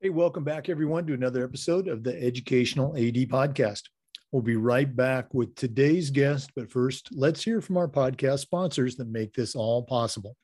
[0.00, 3.82] Hey, welcome back, everyone, to another episode of the Educational AD Podcast.
[4.30, 8.94] We'll be right back with today's guest, but first, let's hear from our podcast sponsors
[8.94, 10.36] that make this all possible.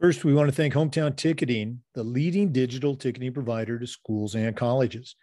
[0.00, 4.56] First, we want to thank Hometown Ticketing, the leading digital ticketing provider to schools and
[4.56, 5.14] colleges.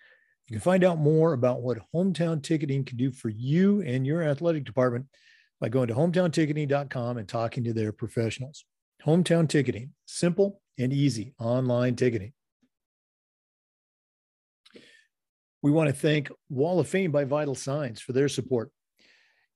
[0.47, 4.23] You can find out more about what Hometown Ticketing can do for you and your
[4.23, 5.07] athletic department
[5.59, 8.63] by going to hometownticketing.com and talking to their professionals.
[9.05, 12.33] Hometown Ticketing, simple and easy online ticketing.
[15.61, 18.71] We want to thank Wall of Fame by Vital Signs for their support.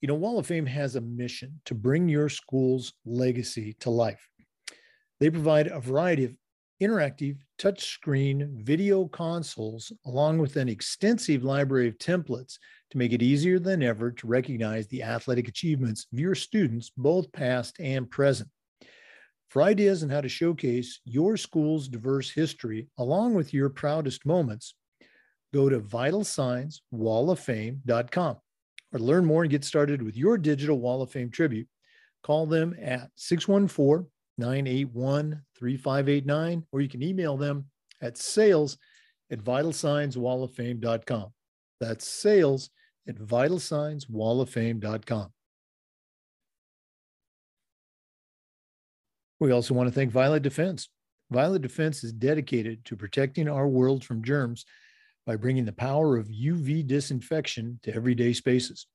[0.02, 4.28] You know, Wall of Fame has a mission to bring your school's legacy to life.
[5.22, 6.36] They provide a variety of
[6.82, 12.58] interactive touchscreen video consoles, along with an extensive library of templates
[12.92, 17.32] to make it easier than ever to recognize the athletic achievements of your students, both
[17.32, 18.50] past and present.
[19.54, 24.74] For ideas on how to showcase your school's diverse history along with your proudest moments,
[25.54, 28.38] go to vitalsignswalloffame.com
[28.92, 31.68] or learn more and get started with your digital Wall of Fame tribute.
[32.24, 37.66] Call them at 614 981 3589, or you can email them
[38.02, 38.80] at sales
[39.30, 41.28] at vitalsignswalloffame.com.
[41.80, 42.72] That's sales
[43.08, 45.30] at vitalsignswalloffame.com.
[49.40, 50.90] We also want to thank Violet Defense.
[51.32, 54.66] Violet Defense is dedicated to protecting our world from germs
[55.26, 58.88] by bringing the power of UV disinfection to everyday spaces.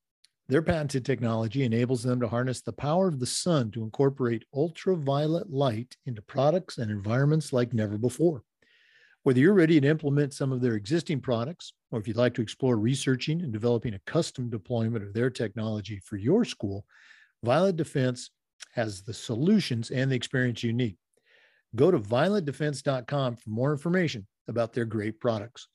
[0.49, 5.51] Their patented technology enables them to harness the power of the sun to incorporate ultraviolet
[5.51, 8.43] light into products and environments like never before.
[9.25, 12.43] Whether you're ready to implement some of their existing products, or if you'd like to
[12.43, 16.87] explore researching and developing a custom deployment of their technology for your school,
[17.45, 18.31] Violet Defense
[18.75, 20.97] has the solutions and the experience you need.
[21.77, 25.69] Go to violetdefense.com for more information about their great products.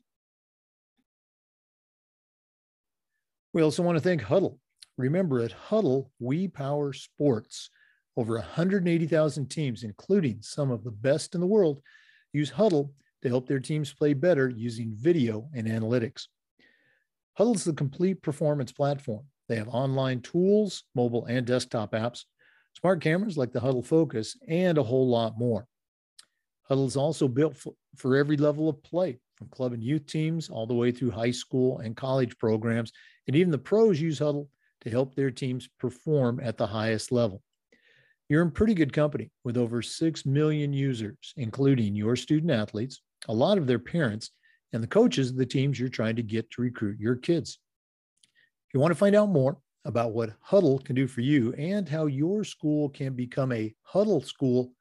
[3.54, 4.58] We also want to thank Hudl.
[4.98, 7.70] Remember, at Hudl, we power sports.
[8.16, 11.82] Over 180,000 teams, including some of the best in the world,
[12.32, 12.92] use Hudl
[13.22, 16.28] to help their teams play better using video and analytics.
[17.40, 19.26] Hudl is the complete performance platform.
[19.50, 22.26] They have online tools, mobile and desktop apps,
[22.74, 25.68] smart cameras like the Hudl Focus, and a whole lot more.
[26.70, 30.50] Hudl is also built for, for every level of play, from club and youth teams
[30.50, 32.92] all the way through high school and college programs.
[33.28, 34.48] And even the pros use Hudl
[34.82, 37.42] to help their teams perform at the highest level.
[38.30, 43.34] You're in pretty good company with over 6 million users, including your student athletes, a
[43.34, 44.32] lot of their parents,
[44.72, 47.60] and the coaches of the teams you're trying to get to recruit your kids.
[48.68, 51.88] If you want to find out more, about what Hudl can do for you and
[51.88, 54.72] how your school can become a Hudl school,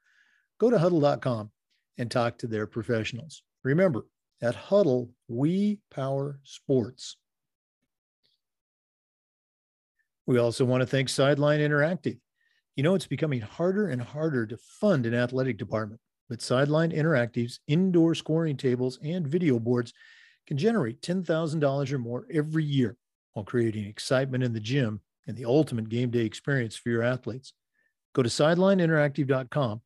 [0.58, 1.50] go to hudl.com
[1.98, 3.42] and talk to their professionals.
[3.64, 4.06] Remember,
[4.40, 7.16] at Hudl, we power sports.
[10.26, 12.18] We also want to thank Sideline Interactive.
[12.76, 17.60] You know, it's becoming harder and harder to fund an athletic department, but Sideline Interactive's
[17.66, 19.92] indoor scoring tables and video boards
[20.46, 22.96] can generate $10,000 or more every year
[23.32, 27.52] while creating excitement in the gym and the ultimate game day experience for your athletes.
[28.14, 29.80] Go to sidelineinteractive.com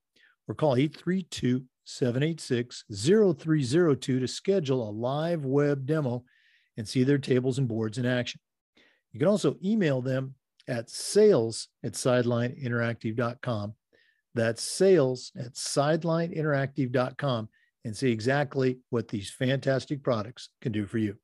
[0.48, 6.24] or call 832 786 0302 to schedule a live web demo
[6.76, 8.40] and see their tables and boards in action.
[9.12, 10.34] You can also email them
[10.68, 13.74] at sales at sidelineinteractive.com.
[14.34, 17.48] That's sales at sidelineinteractive.com
[17.84, 21.16] and see exactly what these fantastic products can do for you.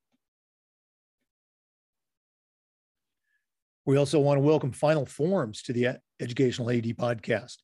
[3.85, 7.57] We also want to welcome Final Forms to the Educational AD podcast.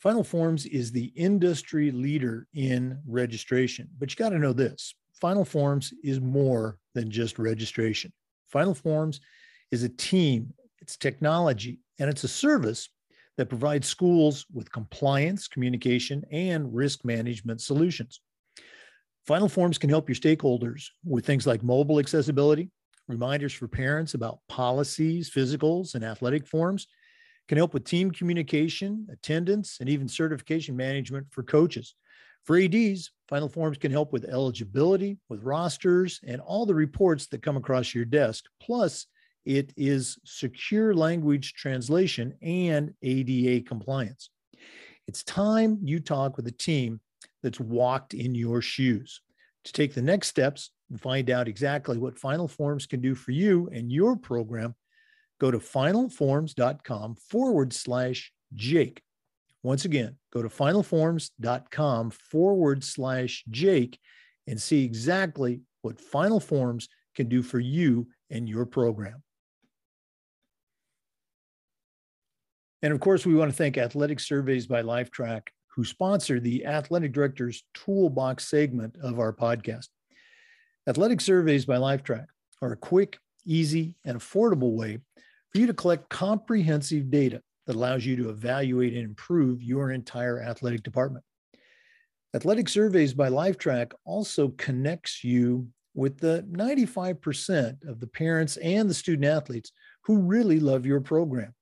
[0.00, 5.44] Final Forms is the industry leader in registration, but you got to know this Final
[5.44, 8.12] Forms is more than just registration.
[8.48, 9.20] Final Forms
[9.70, 12.88] is a team, it's technology, and it's a service
[13.36, 18.20] that provides schools with compliance, communication, and risk management solutions.
[19.24, 22.72] Final Forms can help your stakeholders with things like mobile accessibility,
[23.08, 26.86] reminders for parents about policies, physicals, and athletic forms,
[27.48, 31.94] can help with team communication, attendance, and even certification management for coaches.
[32.44, 37.42] For ADs, Final Forms can help with eligibility, with rosters, and all the reports that
[37.42, 38.44] come across your desk.
[38.60, 39.06] Plus,
[39.44, 44.30] it is secure language translation and ADA compliance.
[45.06, 47.00] It's time you talk with a team
[47.42, 49.20] that's walked in your shoes.
[49.64, 53.30] To take the next steps, and find out exactly what Final Forms can do for
[53.30, 54.74] you and your program,
[55.40, 59.02] go to finalforms.com forward slash Jake.
[59.62, 63.98] Once again, go to finalforms.com forward slash Jake
[64.46, 69.22] and see exactly what Final Forms can do for you and your program.
[72.82, 77.12] And of course, we want to thank Athletic Surveys by Lifetrack, who sponsor the Athletic
[77.12, 79.88] Director's Toolbox segment of our podcast.
[80.86, 82.26] Athletic Surveys by Lifetrack
[82.62, 84.98] are a quick, easy, and affordable way
[85.50, 90.40] for you to collect comprehensive data that allows you to evaluate and improve your entire
[90.40, 91.24] athletic department.
[92.34, 98.94] Athletic Surveys by Lifetrack also connects you with the 95% of the parents and the
[98.94, 99.72] student athletes
[100.02, 101.54] who really love your program.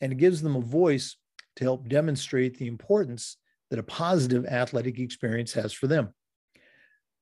[0.00, 1.16] And it gives them a voice
[1.56, 3.36] to help demonstrate the importance
[3.70, 6.14] that a positive athletic experience has for them.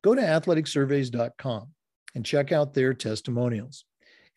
[0.02, 1.68] Go to athleticsurveys.com
[2.14, 3.84] and check out their testimonials,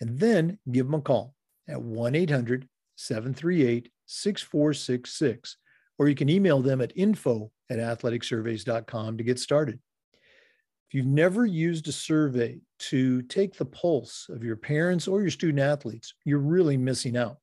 [0.01, 1.33] and then give them a call
[1.67, 5.57] at 1 800 738 6466,
[5.97, 9.79] or you can email them at info at athleticsurveys.com to get started.
[10.89, 15.29] If you've never used a survey to take the pulse of your parents or your
[15.29, 17.38] student athletes, you're really missing out.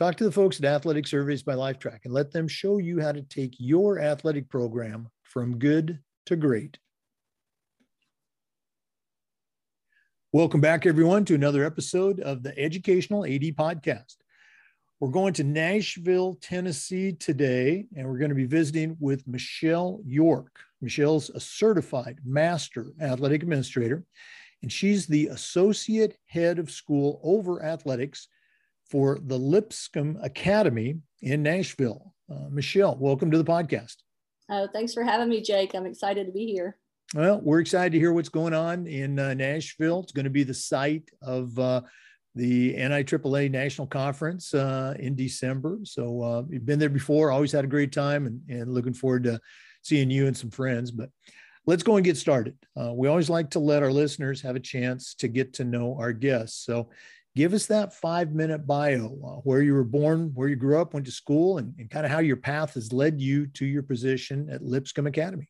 [0.00, 3.12] Talk to the folks at Athletic Surveys by Lifetrack and let them show you how
[3.12, 6.78] to take your athletic program from good to great.
[10.32, 14.14] Welcome back, everyone, to another episode of the Educational AD Podcast.
[15.00, 20.60] We're going to Nashville, Tennessee today, and we're going to be visiting with Michelle York.
[20.80, 24.06] Michelle's a certified master athletic administrator,
[24.62, 28.28] and she's the associate head of school over athletics
[28.90, 32.12] for the Lipscomb Academy in Nashville.
[32.30, 33.96] Uh, Michelle, welcome to the podcast.
[34.50, 35.74] Oh, thanks for having me, Jake.
[35.74, 36.76] I'm excited to be here.
[37.14, 40.00] Well, we're excited to hear what's going on in uh, Nashville.
[40.00, 41.82] It's going to be the site of uh,
[42.34, 45.78] the NIAAA National Conference uh, in December.
[45.84, 49.24] So uh, you've been there before, always had a great time, and, and looking forward
[49.24, 49.40] to
[49.82, 50.90] seeing you and some friends.
[50.90, 51.10] But
[51.66, 52.56] let's go and get started.
[52.80, 55.96] Uh, we always like to let our listeners have a chance to get to know
[55.98, 56.64] our guests.
[56.64, 56.90] So
[57.36, 60.94] give us that five minute bio uh, where you were born, where you grew up,
[60.94, 63.82] went to school, and, and kind of how your path has led you to your
[63.82, 65.48] position at Lipscomb Academy.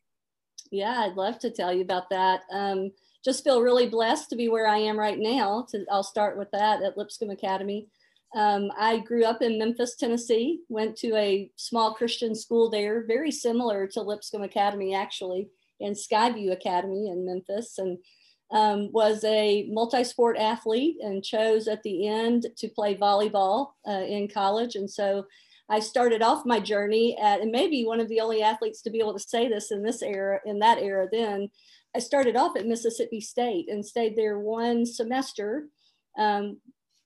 [0.71, 2.41] Yeah, I'd love to tell you about that.
[2.51, 2.91] Um,
[3.23, 5.65] just feel really blessed to be where I am right now.
[5.71, 7.87] To, I'll start with that at Lipscomb Academy.
[8.33, 13.31] Um, I grew up in Memphis, Tennessee, went to a small Christian school there, very
[13.31, 15.49] similar to Lipscomb Academy, actually,
[15.81, 17.97] in Skyview Academy in Memphis, and
[18.51, 23.91] um, was a multi sport athlete and chose at the end to play volleyball uh,
[23.91, 24.75] in college.
[24.75, 25.25] And so
[25.69, 28.99] I started off my journey at, and maybe one of the only athletes to be
[28.99, 31.49] able to say this in this era, in that era then,
[31.95, 35.67] I started off at Mississippi State and stayed there one semester.
[36.17, 36.57] Um,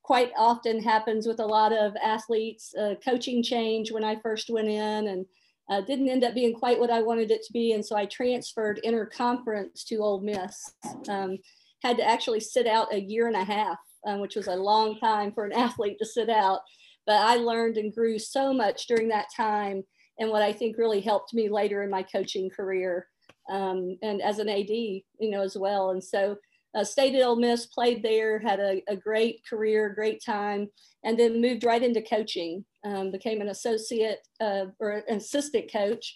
[0.01, 4.67] quite often happens with a lot of athletes, uh, coaching change when I first went
[4.67, 5.25] in and
[5.69, 7.73] uh, didn't end up being quite what I wanted it to be.
[7.73, 10.73] And so I transferred interconference to Ole Miss.
[11.09, 11.37] Um,
[11.83, 13.77] had to actually sit out a year and a half,
[14.07, 16.61] um, which was a long time for an athlete to sit out.
[17.05, 19.83] But I learned and grew so much during that time
[20.19, 23.07] and what I think really helped me later in my coaching career
[23.49, 25.91] um, and as an AD, you know, as well.
[25.91, 26.37] And so
[26.75, 30.67] uh, stayed at Ole Miss, played there, had a, a, great career, great time,
[31.03, 32.65] and then moved right into coaching.
[32.85, 36.15] Um, became an associate uh, or an assistant coach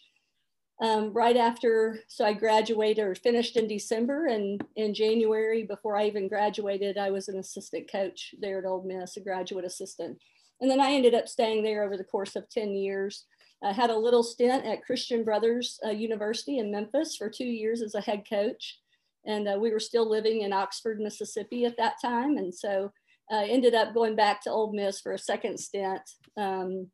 [0.82, 2.00] um, right after.
[2.08, 7.12] So I graduated or finished in December, and in January, before I even graduated, I
[7.12, 10.18] was an assistant coach there at Ole Miss, a graduate assistant.
[10.62, 13.26] And then I ended up staying there over the course of 10 years.
[13.64, 17.82] I had a little stint at Christian Brothers uh, University in Memphis for two years
[17.82, 18.80] as a head coach.
[19.26, 22.38] And uh, we were still living in Oxford, Mississippi at that time.
[22.38, 22.92] And so
[23.32, 26.02] I uh, ended up going back to Ole Miss for a second stint,
[26.36, 26.88] um,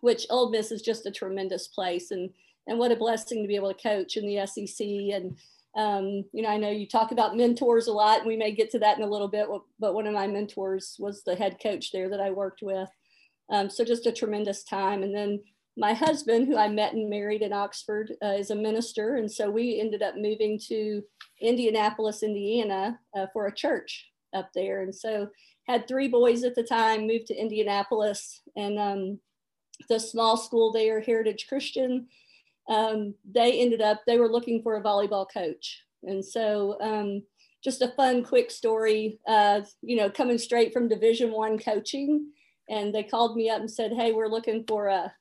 [0.00, 2.12] which Ole Miss is just a tremendous place.
[2.12, 2.30] And,
[2.66, 4.86] and what a blessing to be able to coach in the SEC.
[4.86, 5.36] And,
[5.76, 8.70] um, you know, I know you talk about mentors a lot, and we may get
[8.70, 9.48] to that in a little bit,
[9.80, 12.88] but one of my mentors was the head coach there that I worked with.
[13.50, 15.02] Um, so just a tremendous time.
[15.02, 15.40] And then
[15.76, 19.16] my husband, who I met and married in Oxford, uh, is a minister.
[19.16, 21.02] And so we ended up moving to
[21.40, 24.82] Indianapolis, Indiana uh, for a church up there.
[24.82, 25.28] And so
[25.66, 29.18] had three boys at the time, moved to Indianapolis and um,
[29.88, 32.06] the small school there, Heritage Christian,
[32.68, 35.82] um, they ended up, they were looking for a volleyball coach.
[36.02, 37.22] And so um,
[37.62, 42.30] just a fun, quick story, uh, you know, coming straight from division one coaching.
[42.68, 45.12] And they called me up and said, hey, we're looking for a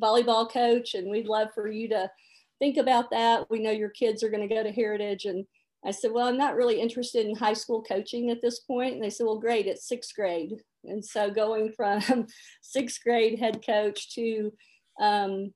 [0.00, 2.10] volleyball coach and we'd love for you to
[2.58, 3.50] think about that.
[3.50, 5.26] We know your kids are going to go to Heritage.
[5.26, 5.46] And
[5.84, 8.94] I said, well, I'm not really interested in high school coaching at this point.
[8.94, 10.54] And they said, well, great, it's sixth grade.
[10.84, 12.26] And so going from
[12.62, 14.52] sixth grade head coach to
[15.00, 15.52] um,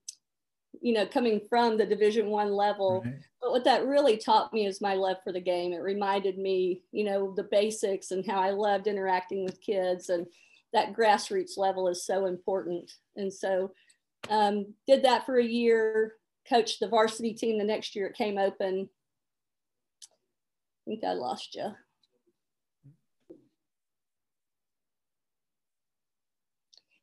[0.81, 3.03] you know, coming from the Division One level.
[3.05, 3.15] Right.
[3.41, 5.73] But what that really taught me is my love for the game.
[5.73, 10.27] It reminded me, you know, the basics and how I loved interacting with kids, and
[10.73, 12.91] that grassroots level is so important.
[13.17, 13.73] And so,
[14.31, 16.15] um, did that for a year.
[16.49, 18.07] Coached the varsity team the next year.
[18.07, 18.89] It came open.
[20.87, 21.75] I think I lost you.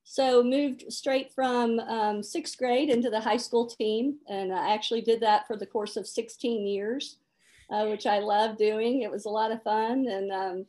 [0.03, 4.17] So moved straight from um, sixth grade into the high school team.
[4.27, 7.17] And I actually did that for the course of 16 years,
[7.69, 9.03] uh, which I love doing.
[9.03, 10.65] It was a lot of fun and um,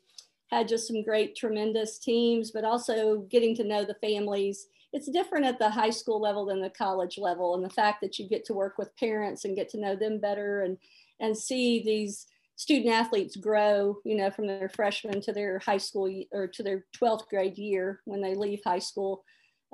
[0.50, 4.66] had just some great, tremendous teams, but also getting to know the families.
[4.92, 7.54] It's different at the high school level than the college level.
[7.54, 10.18] And the fact that you get to work with parents and get to know them
[10.18, 10.76] better and,
[11.18, 12.26] and see these
[12.60, 16.84] student athletes grow, you know, from their freshman to their high school or to their
[16.94, 19.24] 12th grade year when they leave high school.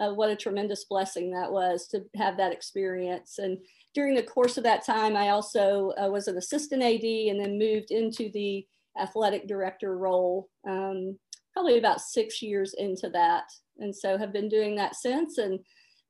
[0.00, 3.40] Uh, what a tremendous blessing that was to have that experience.
[3.40, 3.58] And
[3.92, 7.58] during the course of that time, I also uh, was an assistant AD and then
[7.58, 8.64] moved into the
[9.00, 11.18] athletic director role, um,
[11.52, 13.50] probably about six years into that.
[13.78, 15.58] And so have been doing that since and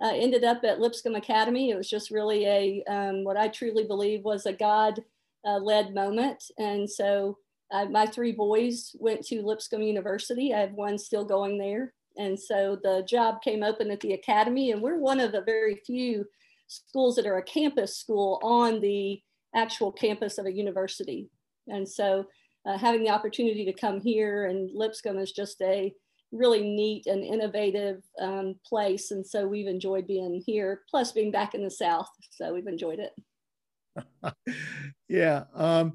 [0.04, 1.70] uh, ended up at Lipscomb Academy.
[1.70, 5.02] It was just really a, um, what I truly believe was a God
[5.46, 6.42] uh, led moment.
[6.58, 7.38] And so
[7.72, 10.52] uh, my three boys went to Lipscomb University.
[10.52, 11.94] I have one still going there.
[12.18, 15.82] And so the job came open at the academy, and we're one of the very
[15.86, 16.24] few
[16.66, 19.20] schools that are a campus school on the
[19.54, 21.28] actual campus of a university.
[21.68, 22.26] And so
[22.66, 25.92] uh, having the opportunity to come here and Lipscomb is just a
[26.32, 29.10] really neat and innovative um, place.
[29.10, 32.08] And so we've enjoyed being here, plus being back in the South.
[32.32, 33.12] So we've enjoyed it.
[35.08, 35.44] yeah.
[35.54, 35.94] Um,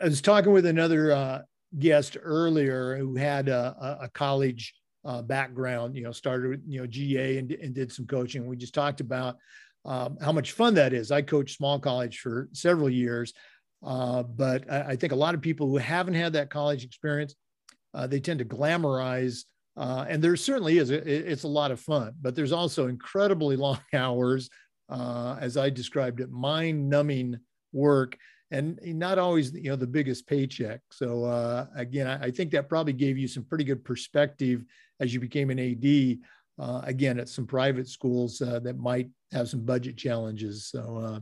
[0.00, 1.42] I was talking with another uh,
[1.78, 4.74] guest earlier who had a, a college
[5.04, 8.46] uh, background, you know, started with, you know, GA and, and did some coaching.
[8.46, 9.36] We just talked about
[9.84, 11.10] um, how much fun that is.
[11.10, 13.34] I coached small college for several years,
[13.84, 17.34] uh, but I, I, think a lot of people who haven't had that college experience,
[17.92, 19.44] uh, they tend to glamorize.
[19.76, 23.56] Uh, and there certainly is, it, it's a lot of fun, but there's also incredibly
[23.58, 24.48] long hours
[24.88, 27.38] uh, as I described it, mind numbing
[27.72, 28.16] work
[28.50, 30.80] and not always you know the biggest paycheck.
[30.92, 34.64] So uh, again I, I, think that probably gave you some pretty good perspective
[35.00, 36.18] as you became an ad
[36.58, 40.68] uh, again at some private schools uh, that might have some budget challenges.
[40.68, 41.20] So uh,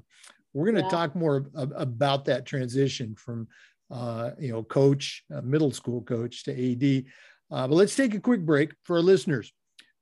[0.52, 0.88] we're going to yeah.
[0.88, 3.49] talk more ab- about that transition from
[3.90, 7.04] uh, you know coach middle school coach to ad
[7.50, 9.52] uh, but let's take a quick break for our listeners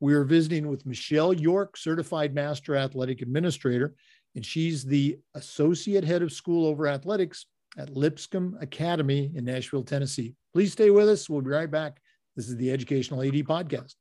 [0.00, 3.94] we are visiting with Michelle York, Certified Master Athletic Administrator,
[4.34, 10.34] and she's the Associate Head of School over Athletics at Lipscomb Academy in Nashville, Tennessee.
[10.54, 11.28] Please stay with us.
[11.28, 12.00] We'll be right back.
[12.34, 13.94] This is the Educational AD Podcast.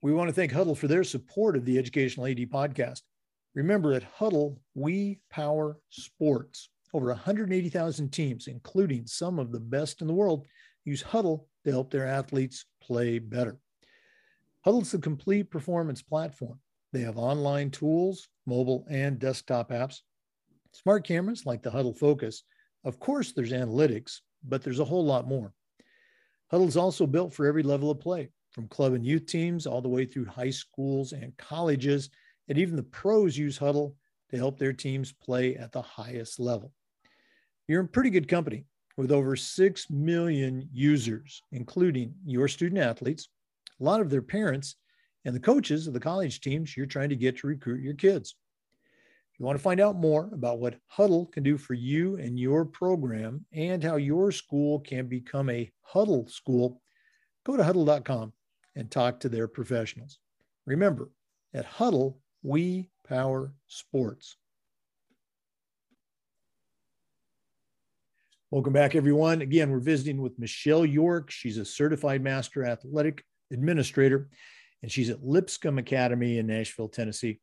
[0.00, 3.02] We want to thank Hudl for their support of the Educational AD Podcast.
[3.54, 6.70] Remember, at Hudl, we power sports.
[6.94, 10.46] Over 180,000 teams, including some of the best in the world,
[10.84, 13.58] use Hudl to help their athletes play better.
[14.66, 16.60] Hudl's a complete performance platform.
[16.92, 20.00] They have online tools, mobile and desktop apps,
[20.72, 22.44] smart cameras like the Hudl Focus.
[22.84, 25.52] Of course, there's analytics, but there's a whole lot more.
[26.52, 29.88] Hudl's also built for every level of play, from club and youth teams all the
[29.88, 32.08] way through high schools and colleges,
[32.48, 33.94] and even the pros use Hudl
[34.30, 36.72] to help their teams play at the highest level.
[37.66, 38.64] You're in pretty good company
[38.98, 43.28] with over 6 million users, including your student athletes,
[43.80, 44.74] a lot of their parents,
[45.24, 48.34] and the coaches of the college teams you're trying to get to recruit your kids.
[49.32, 52.40] If you want to find out more about what Hudl can do for you and
[52.40, 56.82] your program and how your school can become a Hudl school,
[57.46, 58.32] go to hudl.com
[58.74, 60.18] and talk to their professionals.
[60.66, 61.12] Remember,
[61.54, 64.36] at Hudl, we power sports.
[68.50, 69.42] Welcome back, everyone.
[69.42, 71.30] Again, we're visiting with Michelle York.
[71.30, 74.30] She's a certified master athletic administrator,
[74.82, 77.40] and she's at Lipscomb Academy in Nashville, Tennessee.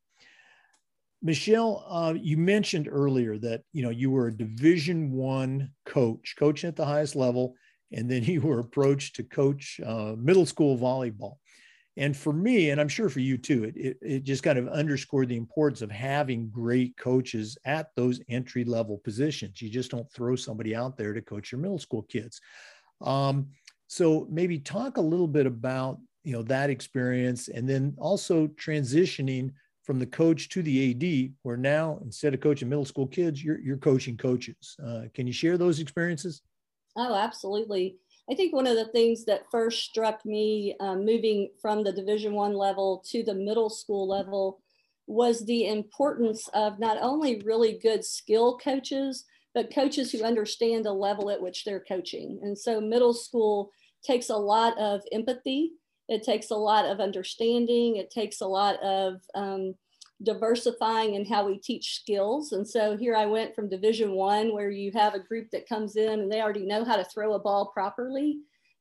[1.21, 6.69] Michelle, uh, you mentioned earlier that you know you were a Division One coach, coaching
[6.69, 7.53] at the highest level,
[7.91, 11.35] and then you were approached to coach uh, middle school volleyball.
[11.97, 14.67] And for me, and I'm sure for you too, it, it, it, just kind of
[14.67, 19.61] underscored the importance of having great coaches at those entry level positions.
[19.61, 22.41] You just don't throw somebody out there to coach your middle school kids.
[23.01, 23.47] Um,
[23.87, 29.51] so maybe talk a little bit about you know that experience, and then also transitioning
[29.83, 33.59] from the coach to the AD, where now instead of coaching middle school kids, you're
[33.59, 34.75] you're coaching coaches.
[34.83, 36.41] Uh, can you share those experiences?
[36.97, 37.97] Oh, absolutely.
[38.29, 42.33] I think one of the things that first struck me um, moving from the Division
[42.33, 44.61] One level to the middle school level
[45.07, 50.93] was the importance of not only really good skill coaches, but coaches who understand the
[50.93, 52.39] level at which they're coaching.
[52.41, 53.71] And so middle school
[54.03, 55.73] takes a lot of empathy.
[56.09, 57.97] It takes a lot of understanding.
[57.97, 59.75] It takes a lot of um,
[60.23, 62.53] diversifying in how we teach skills.
[62.53, 65.95] And so here I went from Division One, where you have a group that comes
[65.97, 68.37] in and they already know how to throw a ball properly,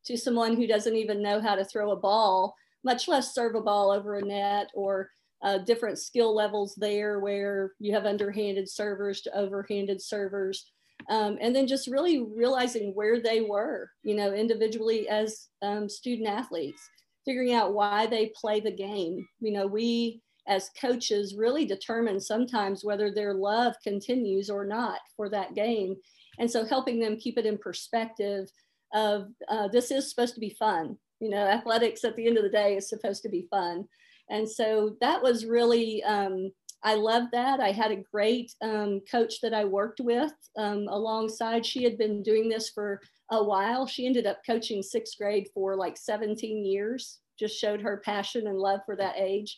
[0.07, 3.61] to someone who doesn't even know how to throw a ball, much less serve a
[3.61, 5.11] ball over a net or
[5.43, 10.71] uh, different skill levels there where you have underhanded servers to overhanded servers.
[11.11, 16.29] Um, and then just really realizing where they were, you know, individually as um, student
[16.29, 16.81] athletes,
[17.25, 19.26] figuring out why they play the game.
[19.41, 25.28] You know, we as coaches really determine sometimes whether their love continues or not for
[25.28, 25.96] that game.
[26.38, 28.48] And so helping them keep it in perspective
[28.92, 30.96] of uh, this is supposed to be fun.
[31.20, 33.86] You know, athletics at the end of the day is supposed to be fun.
[34.30, 36.50] And so that was really, um,
[36.82, 37.60] I loved that.
[37.60, 41.64] I had a great um, coach that I worked with um, alongside.
[41.64, 43.86] She had been doing this for a while.
[43.86, 48.58] She ended up coaching sixth grade for like 17 years, just showed her passion and
[48.58, 49.56] love for that age.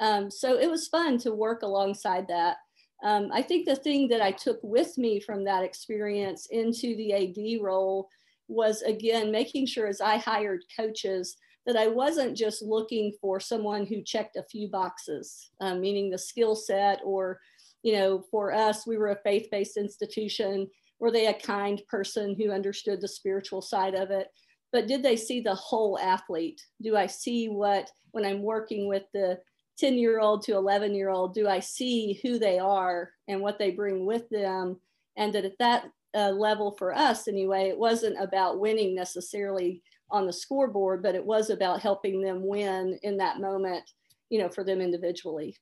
[0.00, 2.56] Um, so it was fun to work alongside that.
[3.02, 7.12] Um, I think the thing that I took with me from that experience into the
[7.12, 8.08] AD role
[8.48, 13.86] was again making sure as I hired coaches that I wasn't just looking for someone
[13.86, 17.38] who checked a few boxes, um, meaning the skill set, or,
[17.82, 20.68] you know, for us, we were a faith based institution.
[20.98, 24.28] Were they a kind person who understood the spiritual side of it?
[24.72, 26.60] But did they see the whole athlete?
[26.82, 29.38] Do I see what, when I'm working with the
[29.80, 33.58] 10 year old to 11 year old, do I see who they are and what
[33.58, 34.78] they bring with them?
[35.16, 40.26] And that at that uh, level for us, anyway, it wasn't about winning necessarily on
[40.26, 43.84] the scoreboard, but it was about helping them win in that moment,
[44.28, 45.56] you know, for them individually.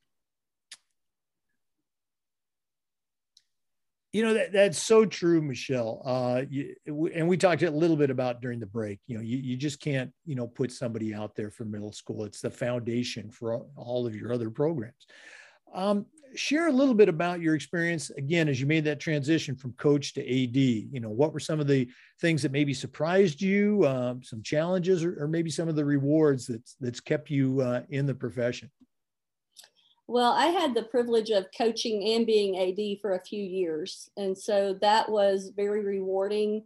[4.11, 6.01] You know that that's so true, Michelle.
[6.03, 6.75] Uh, you,
[7.13, 8.99] and we talked a little bit about during the break.
[9.05, 12.23] You know, you, you just can't you know put somebody out there for middle school.
[12.25, 15.05] It's the foundation for all of your other programs.
[15.73, 19.73] Um, share a little bit about your experience again as you made that transition from
[19.73, 20.55] coach to AD.
[20.55, 21.87] You know, what were some of the
[22.19, 26.47] things that maybe surprised you, um, some challenges, or, or, maybe some of the rewards
[26.47, 28.69] that's that's kept you uh, in the profession?
[30.09, 34.09] Well, I had the privilege of coaching and being AD for a few years.
[34.17, 36.63] And so that was very rewarding.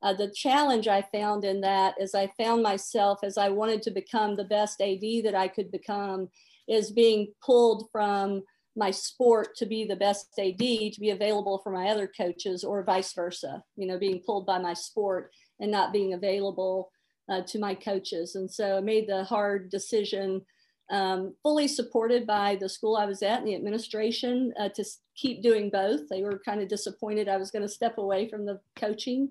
[0.00, 3.90] Uh, the challenge I found in that is I found myself as I wanted to
[3.90, 6.28] become the best AD that I could become,
[6.68, 8.44] is being pulled from
[8.76, 12.84] my sport to be the best AD to be available for my other coaches or
[12.84, 16.92] vice versa, you know, being pulled by my sport and not being available
[17.28, 18.36] uh, to my coaches.
[18.36, 20.42] And so I made the hard decision
[20.90, 24.84] um, fully supported by the school I was at and the administration uh, to
[25.16, 26.08] keep doing both.
[26.08, 29.30] They were kind of disappointed I was going to step away from the coaching,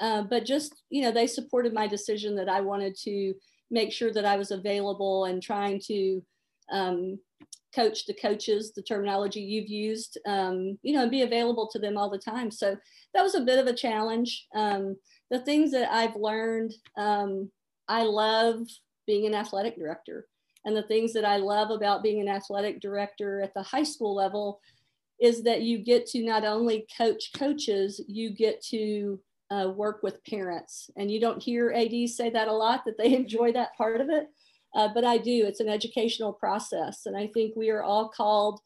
[0.00, 3.34] uh, but just, you know, they supported my decision that I wanted to
[3.70, 6.22] make sure that I was available and trying to
[6.70, 7.18] um,
[7.74, 11.96] coach the coaches, the terminology you've used, um, you know, and be available to them
[11.96, 12.50] all the time.
[12.50, 12.76] So
[13.14, 14.46] that was a bit of a challenge.
[14.54, 14.96] Um,
[15.30, 17.50] the things that I've learned, um,
[17.88, 18.66] I love
[19.06, 20.26] being an athletic director.
[20.64, 24.14] And the things that I love about being an athletic director at the high school
[24.14, 24.60] level
[25.20, 29.20] is that you get to not only coach coaches, you get to
[29.50, 30.90] uh, work with parents.
[30.96, 34.08] And you don't hear ADs say that a lot, that they enjoy that part of
[34.08, 34.28] it.
[34.74, 35.44] Uh, but I do.
[35.44, 37.06] It's an educational process.
[37.06, 38.60] And I think we are all called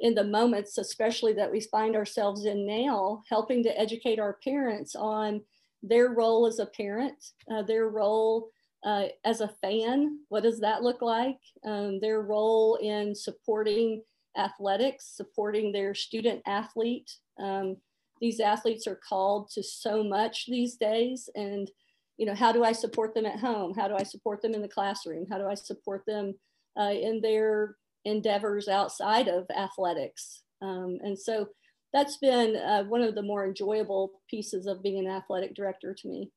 [0.00, 4.96] in the moments, especially that we find ourselves in now, helping to educate our parents
[4.96, 5.42] on
[5.82, 8.50] their role as a parent, uh, their role
[8.84, 11.38] uh, as a fan, what does that look like?
[11.64, 14.02] Um, their role in supporting
[14.36, 17.10] athletics, supporting their student athlete.
[17.38, 17.76] Um,
[18.20, 21.28] these athletes are called to so much these days.
[21.34, 21.70] And,
[22.16, 23.74] you know, how do I support them at home?
[23.74, 25.26] How do I support them in the classroom?
[25.30, 26.34] How do I support them
[26.78, 30.42] uh, in their endeavors outside of athletics?
[30.62, 31.48] Um, and so
[31.92, 36.08] that's been uh, one of the more enjoyable pieces of being an athletic director to
[36.08, 36.30] me.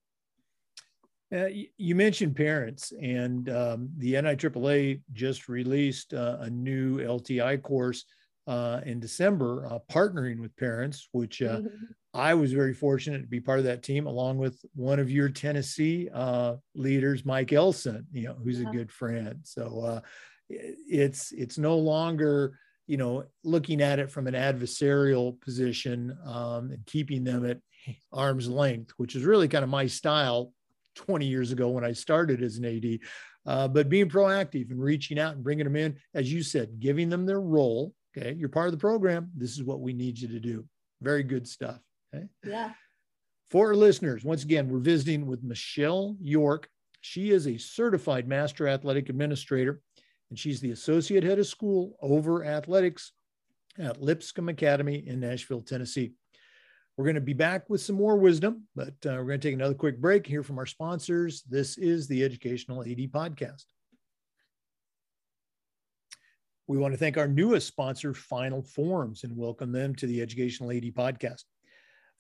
[1.34, 8.06] Uh, you mentioned parents, and um, the NIAAA just released uh, a new LTI course
[8.46, 11.86] uh, in December, uh, partnering with parents, which uh, mm-hmm.
[12.14, 15.30] I was very fortunate to be part of that team, along with one of your
[15.30, 18.70] Tennessee uh, leaders, Mike Elson, you know, who's yeah.
[18.70, 19.40] a good friend.
[19.44, 20.02] So
[20.50, 26.86] it's it's no longer you know looking at it from an adversarial position um, and
[26.86, 27.58] keeping them at
[28.12, 30.52] arm's length, which is really kind of my style
[30.96, 33.00] 20 years ago when I started as an AD.
[33.46, 37.10] Uh, but being proactive and reaching out and bringing them in, as you said, giving
[37.10, 37.94] them their role.
[38.16, 39.32] Okay, you're part of the program.
[39.36, 40.66] This is what we need you to do.
[41.02, 41.80] Very good stuff.
[42.14, 42.26] Okay.
[42.46, 42.72] Yeah.
[43.50, 46.70] For our listeners, once again, we're visiting with Michelle York.
[47.02, 49.82] She is a certified master athletic administrator,
[50.30, 53.12] and she's the associate head of school over athletics
[53.78, 56.14] at Lipscomb Academy in Nashville, Tennessee.
[56.96, 59.56] We're going to be back with some more wisdom, but uh, we're going to take
[59.56, 61.42] another quick break here from our sponsors.
[61.50, 63.66] This is the Educational AD Podcast.
[66.68, 70.70] We want to thank our newest sponsor, Final Forms, and welcome them to the Educational
[70.70, 71.42] AD Podcast.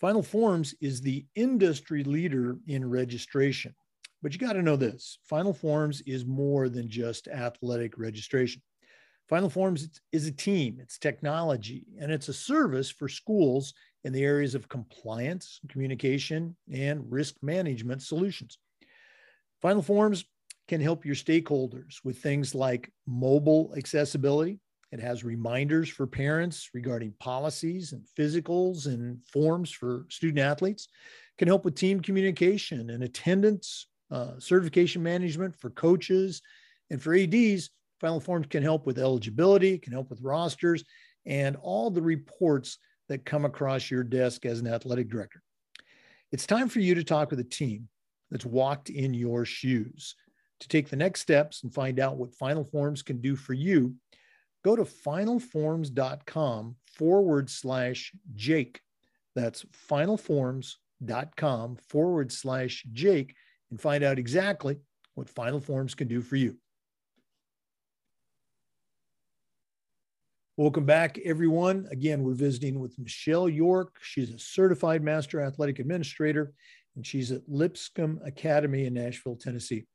[0.02, 3.76] Final Forms is the industry leader in registration.
[4.24, 8.64] But you got to know this Final Forms is more than just athletic registration.
[9.30, 14.24] Final Forms is a team, it's technology, and it's a service for schools in the
[14.24, 18.58] areas of compliance, communication, and risk management solutions.
[19.62, 20.26] Final Forms
[20.68, 24.60] can help your stakeholders with things like mobile accessibility.
[24.92, 30.88] It has reminders for parents regarding policies and physicals and forms for student athletes.
[31.38, 36.42] Can help with team communication and attendance, uh, certification management for coaches,
[36.92, 37.72] and for ADs.
[38.00, 40.84] Final Forms can help with eligibility, can help with rosters,
[41.26, 42.78] and all the reports
[43.10, 45.42] that come across your desk as an athletic director.
[46.32, 47.88] It's time for you to talk with a team
[48.32, 50.16] that's walked in your shoes.
[50.62, 53.96] To take the next steps and find out what Final Forms can do for you,
[54.64, 58.80] go to finalforms.com forward slash Jake.
[59.36, 63.36] That's finalforms.com forward slash Jake
[63.72, 64.78] and find out exactly
[65.16, 66.58] what Final Forms can do for you.
[70.56, 71.88] Welcome back, everyone.
[71.90, 73.96] Again, we're visiting with Michelle York.
[74.04, 76.54] She's a certified master athletic administrator,
[76.96, 79.86] and she's at Lipscomb Academy in Nashville, Tennessee.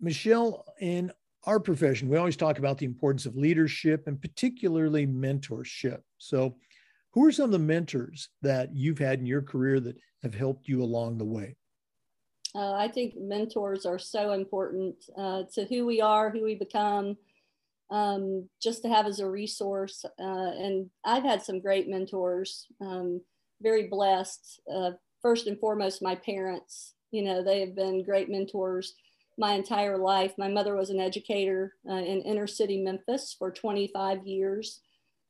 [0.00, 1.12] Michelle, in
[1.44, 6.00] our profession, we always talk about the importance of leadership and particularly mentorship.
[6.18, 6.56] So,
[7.12, 10.66] who are some of the mentors that you've had in your career that have helped
[10.66, 11.54] you along the way?
[12.56, 17.16] Uh, I think mentors are so important uh, to who we are, who we become
[17.94, 20.04] um, just to have as a resource.
[20.18, 23.20] Uh, and I've had some great mentors, um,
[23.62, 24.60] very blessed.
[24.70, 24.90] Uh,
[25.22, 28.94] first and foremost, my parents, you know, they have been great mentors
[29.38, 30.32] my entire life.
[30.36, 34.80] My mother was an educator uh, in inner city Memphis for 25 years.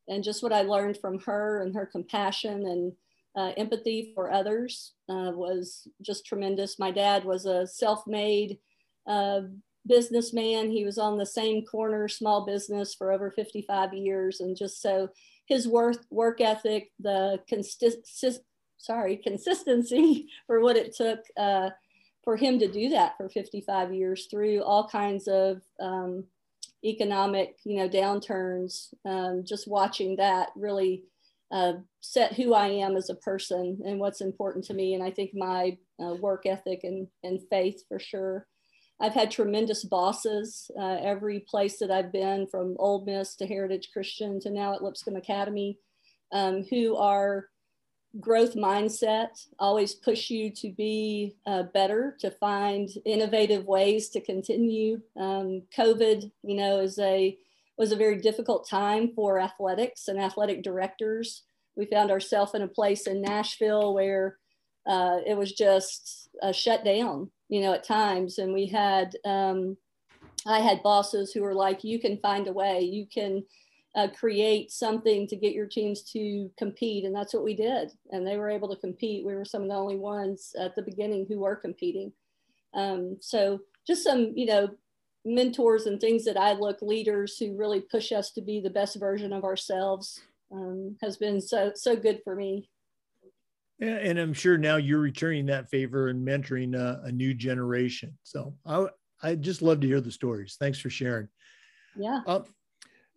[0.09, 2.93] And just what I learned from her and her compassion and
[3.37, 6.79] uh, empathy for others uh, was just tremendous.
[6.79, 8.59] My dad was a self made
[9.07, 9.41] uh,
[9.87, 10.71] businessman.
[10.71, 14.41] He was on the same corner, small business for over 55 years.
[14.41, 15.09] And just so
[15.47, 18.41] his work, work ethic, the consist,
[18.79, 21.71] sorry, consistency for what it took uh,
[22.23, 26.25] for him to do that for 55 years through all kinds of um,
[26.85, 28.95] economic, you know, downturns.
[29.05, 31.05] Um, just watching that really
[31.53, 34.95] uh, set who I am as a person and what's important to me.
[34.95, 38.47] And I think my uh, work ethic and, and faith for sure.
[39.01, 43.91] I've had tremendous bosses uh, every place that I've been, from Ole Miss to Heritage
[43.93, 45.79] Christian to now at Lipscomb Academy,
[46.33, 47.49] um, who are
[48.21, 55.01] growth mindset, always push you to be uh, better, to find innovative ways to continue.
[55.19, 57.37] Um, COVID, you know, is a
[57.77, 61.43] was a very difficult time for athletics and athletic directors.
[61.75, 64.39] We found ourselves in a place in Nashville where
[64.87, 68.39] uh, it was just a shut down you know, at times.
[68.39, 69.77] And we had, um,
[70.47, 73.45] I had bosses who were like, you can find a way, you can
[73.95, 77.05] uh, create something to get your teams to compete.
[77.05, 77.93] And that's what we did.
[78.11, 79.25] And they were able to compete.
[79.25, 82.13] We were some of the only ones at the beginning who were competing.
[82.75, 84.71] Um, so just some, you know,
[85.25, 88.99] mentors and things that I look leaders who really push us to be the best
[88.99, 90.21] version of ourselves
[90.53, 92.69] um, has been so, so good for me.
[93.81, 98.17] And I'm sure now you're returning that favor and mentoring a, a new generation.
[98.23, 98.87] So I
[99.23, 100.57] I just love to hear the stories.
[100.59, 101.29] Thanks for sharing.
[101.97, 102.21] Yeah.
[102.27, 102.41] Uh,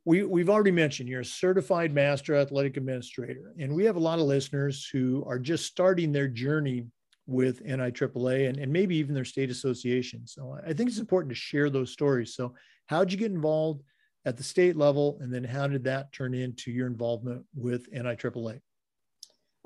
[0.06, 4.20] we, we've already mentioned you're a certified master athletic administrator, and we have a lot
[4.20, 6.88] of listeners who are just starting their journey
[7.26, 10.26] with NIAAA and, and maybe even their state association.
[10.26, 12.36] So I think it's important to share those stories.
[12.36, 13.84] So, how'd you get involved
[14.26, 18.62] at the state level, and then how did that turn into your involvement with NIAAA?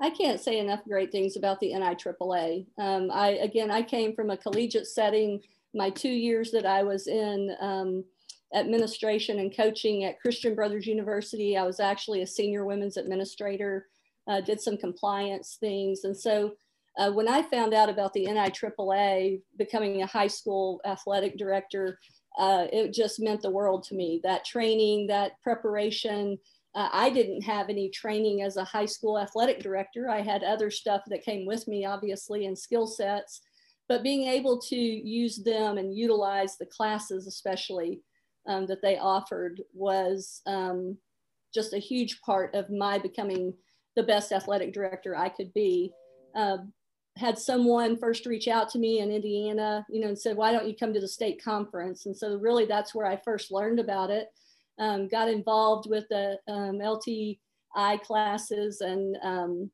[0.02, 2.66] I can't say enough great things about the NIAAA.
[2.76, 5.40] Um, I again, I came from a collegiate setting.
[5.74, 8.04] My two years that I was in um,
[8.52, 13.86] administration and coaching at Christian Brothers University, I was actually a senior women's administrator.
[14.28, 16.52] Uh, did some compliance things, and so
[16.98, 21.98] uh, when I found out about the NIAAA becoming a high school athletic director,
[22.38, 24.20] uh, it just meant the world to me.
[24.24, 26.38] That training, that preparation.
[26.74, 30.08] Uh, I didn't have any training as a high school athletic director.
[30.08, 33.42] I had other stuff that came with me, obviously, and skill sets.
[33.88, 38.00] But being able to use them and utilize the classes, especially
[38.48, 40.96] um, that they offered, was um,
[41.52, 43.52] just a huge part of my becoming
[43.94, 45.92] the best athletic director I could be.
[46.34, 46.58] Uh,
[47.16, 50.66] had someone first reach out to me in Indiana, you know, and said, why don't
[50.66, 52.06] you come to the state conference?
[52.06, 54.28] And so really that's where I first learned about it.
[54.78, 59.70] Um, got involved with the um, LTI classes and, um,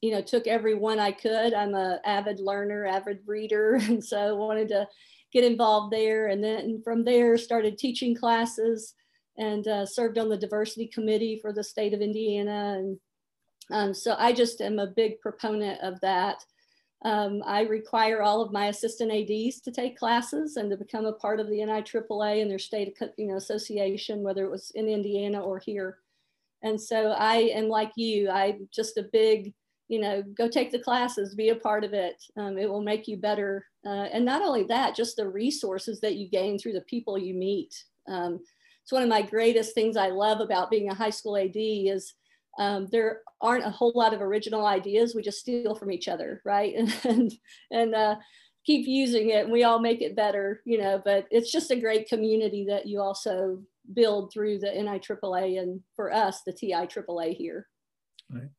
[0.00, 1.54] you know, took every one I could.
[1.54, 3.80] I'm a avid learner, avid reader.
[3.82, 4.86] And so wanted to
[5.32, 6.28] get involved there.
[6.28, 8.94] And then from there started teaching classes
[9.38, 12.76] and uh, served on the diversity committee for the state of Indiana.
[12.78, 12.98] And
[13.70, 16.44] um, so I just am a big proponent of that.
[17.04, 21.12] Um, I require all of my assistant ADs to take classes and to become a
[21.12, 25.40] part of the NIAAA and their state you know, association, whether it was in Indiana
[25.40, 25.98] or here.
[26.62, 29.52] And so I am like you, I'm just a big,
[29.88, 32.22] you know, go take the classes, be a part of it.
[32.36, 33.66] Um, it will make you better.
[33.84, 37.34] Uh, and not only that, just the resources that you gain through the people you
[37.34, 37.74] meet.
[38.08, 38.40] Um,
[38.82, 42.14] it's one of my greatest things I love about being a high school AD is
[42.58, 45.14] um, there aren't a whole lot of original ideas.
[45.14, 46.74] We just steal from each other, right?
[46.76, 47.32] And and,
[47.70, 48.16] and uh,
[48.64, 49.44] keep using it.
[49.44, 51.00] And we all make it better, you know.
[51.04, 53.62] But it's just a great community that you also
[53.94, 57.66] build through the NIAAA and for us the TIAAA here.
[58.30, 58.50] Right.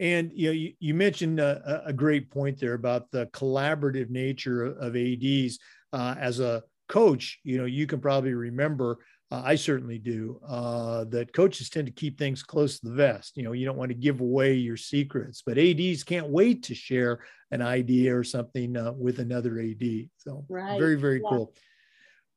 [0.00, 4.64] And you know, you, you mentioned a, a, great point there about the collaborative nature
[4.64, 5.58] of ADs.
[5.92, 8.98] Uh, as a coach, you know, you can probably remember
[9.30, 13.36] uh, I certainly do, uh, that coaches tend to keep things close to the vest.
[13.36, 16.74] You know, you don't want to give away your secrets, but ADs can't wait to
[16.74, 20.08] share an idea or something uh, with another AD.
[20.16, 20.78] So, right.
[20.78, 21.28] very, very yeah.
[21.28, 21.54] cool.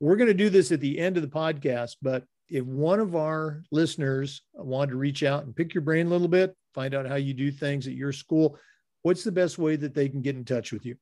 [0.01, 3.15] We're going to do this at the end of the podcast, but if one of
[3.15, 7.07] our listeners wanted to reach out and pick your brain a little bit, find out
[7.07, 8.57] how you do things at your school,
[9.03, 10.95] what's the best way that they can get in touch with you?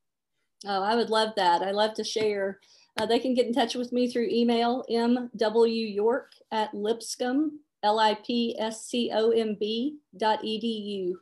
[0.67, 1.63] Oh, I would love that.
[1.63, 2.59] I love to share
[2.97, 10.41] uh, they can get in touch with me through email, mwyork at lipscomb, L-I-P-S-C-O-M-B dot
[10.43, 11.13] edu.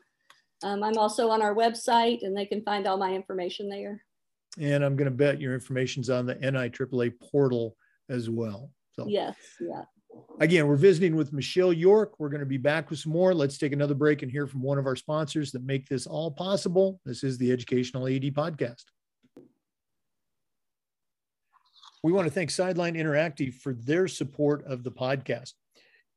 [0.63, 4.03] Um, I'm also on our website and they can find all my information there.
[4.59, 7.75] And I'm going to bet your information's on the NIAAA portal
[8.09, 8.71] as well.
[8.93, 9.83] So yes, yeah.
[10.39, 12.15] Again, we're visiting with Michelle York.
[12.17, 13.35] We're going to be back with some more.
[13.35, 16.31] Let's take another break and hear from one of our sponsors that make this all
[16.31, 16.99] possible.
[17.05, 18.85] This is the Educational AD Podcast.
[22.03, 25.53] We want to thank Sideline Interactive for their support of the podcast.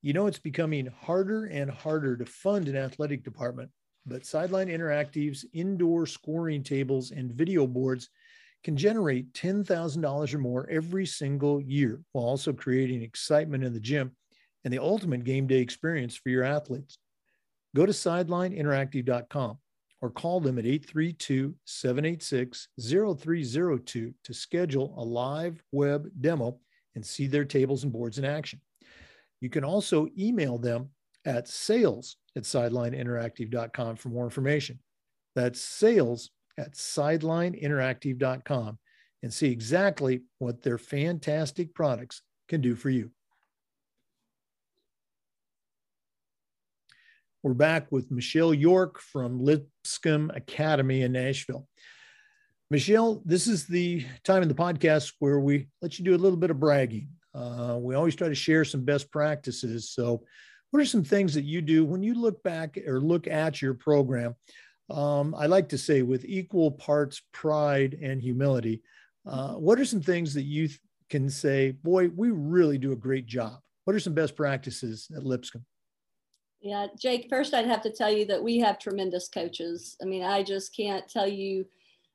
[0.02, 3.70] You know, it's becoming harder and harder to fund an athletic department,
[4.06, 8.10] but Sideline Interactive's indoor scoring tables and video boards
[8.62, 14.12] can generate $10,000 or more every single year while also creating excitement in the gym
[14.64, 16.98] and the ultimate game day experience for your athletes.
[17.74, 19.58] Go to sidelineinteractive.com
[20.02, 26.58] or call them at 832 786 0302 to schedule a live web demo
[26.94, 28.60] and see their tables and boards in action.
[29.40, 30.90] You can also email them
[31.24, 34.78] at sales at sidelineinteractive.com for more information.
[35.34, 38.78] That's sales at sidelineinteractive.com
[39.22, 43.10] and see exactly what their fantastic products can do for you.
[47.42, 51.66] We're back with Michelle York from Lipscomb Academy in Nashville.
[52.70, 56.36] Michelle, this is the time in the podcast where we let you do a little
[56.36, 57.08] bit of bragging.
[57.34, 59.88] Uh, we always try to share some best practices.
[59.88, 60.22] So,
[60.70, 63.72] what are some things that you do when you look back or look at your
[63.72, 64.34] program?
[64.90, 68.82] Um, I like to say with equal parts pride and humility.
[69.26, 72.96] Uh, what are some things that you th- can say, boy, we really do a
[72.96, 73.60] great job?
[73.86, 75.64] What are some best practices at Lipscomb?
[76.60, 79.96] Yeah, Jake, first I'd have to tell you that we have tremendous coaches.
[80.02, 81.66] I mean, I just can't tell you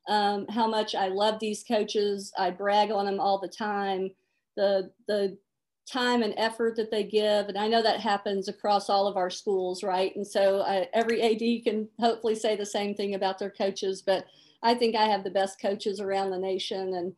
[0.08, 2.31] um, how much I love these coaches.
[2.38, 4.12] I brag on them all the time.
[4.55, 5.38] The, the
[5.91, 7.47] time and effort that they give.
[7.47, 10.15] And I know that happens across all of our schools, right?
[10.15, 14.25] And so I, every AD can hopefully say the same thing about their coaches, but
[14.63, 17.13] I think I have the best coaches around the nation and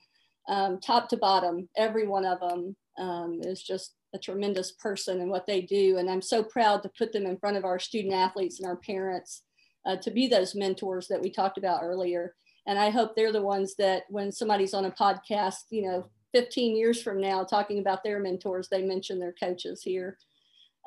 [0.50, 5.30] um, top to bottom, every one of them um, is just a tremendous person and
[5.30, 5.98] what they do.
[5.98, 8.78] And I'm so proud to put them in front of our student athletes and our
[8.78, 9.44] parents
[9.86, 12.36] uh, to be those mentors that we talked about earlier.
[12.66, 16.76] And I hope they're the ones that when somebody's on a podcast, you know, 15
[16.76, 20.18] years from now, talking about their mentors, they mention their coaches here.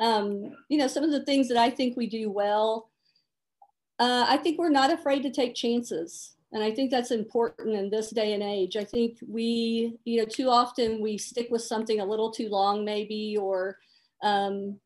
[0.00, 2.90] Um, you know, some of the things that I think we do well,
[3.98, 6.34] Uh, I think we're not afraid to take chances.
[6.52, 8.76] And I think that's important in this day and age.
[8.76, 12.84] I think we, you know, too often we stick with something a little too long,
[12.84, 13.78] maybe, or,
[14.22, 14.80] um,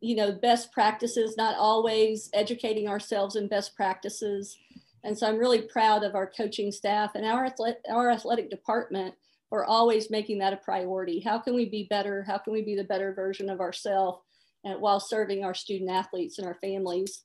[0.00, 4.56] you know, best practices, not always educating ourselves in best practices.
[5.02, 9.14] And so I'm really proud of our coaching staff and our, athletic, our athletic department
[9.48, 11.20] for always making that a priority.
[11.20, 12.22] How can we be better?
[12.22, 14.20] How can we be the better version of ourselves
[14.62, 17.24] while serving our student athletes and our families?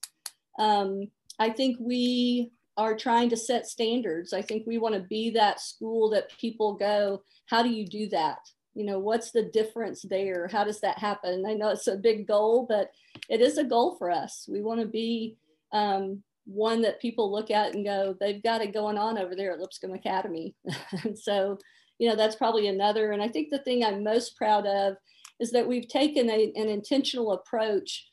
[0.58, 4.34] Um, I think we are trying to set standards.
[4.34, 8.08] I think we want to be that school that people go, how do you do
[8.10, 8.38] that?
[8.76, 10.48] You know, what's the difference there?
[10.52, 11.46] How does that happen?
[11.48, 12.92] I know it's a big goal, but
[13.30, 14.48] it is a goal for us.
[14.48, 15.38] We want to be
[15.72, 19.52] um, one that people look at and go, they've got it going on over there
[19.52, 20.56] at Lipscomb Academy.
[21.04, 21.58] and so,
[21.98, 23.12] you know, that's probably another.
[23.12, 24.96] And I think the thing I'm most proud of
[25.40, 28.08] is that we've taken a, an intentional approach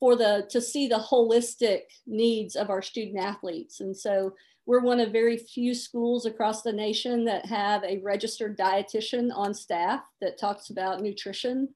[0.00, 3.80] for the to see the holistic needs of our student athletes.
[3.80, 4.34] And so
[4.66, 9.54] we're one of very few schools across the nation that have a registered dietitian on
[9.54, 11.68] staff that talks about nutrition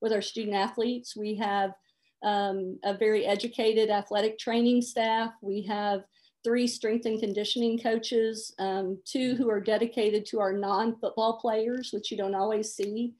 [0.00, 1.16] with our student athletes.
[1.16, 1.72] We have
[2.22, 5.32] um, a very educated athletic training staff.
[5.40, 6.02] We have
[6.42, 12.10] three strength and conditioning coaches, um, two who are dedicated to our non-football players, which
[12.10, 13.14] you don't always see.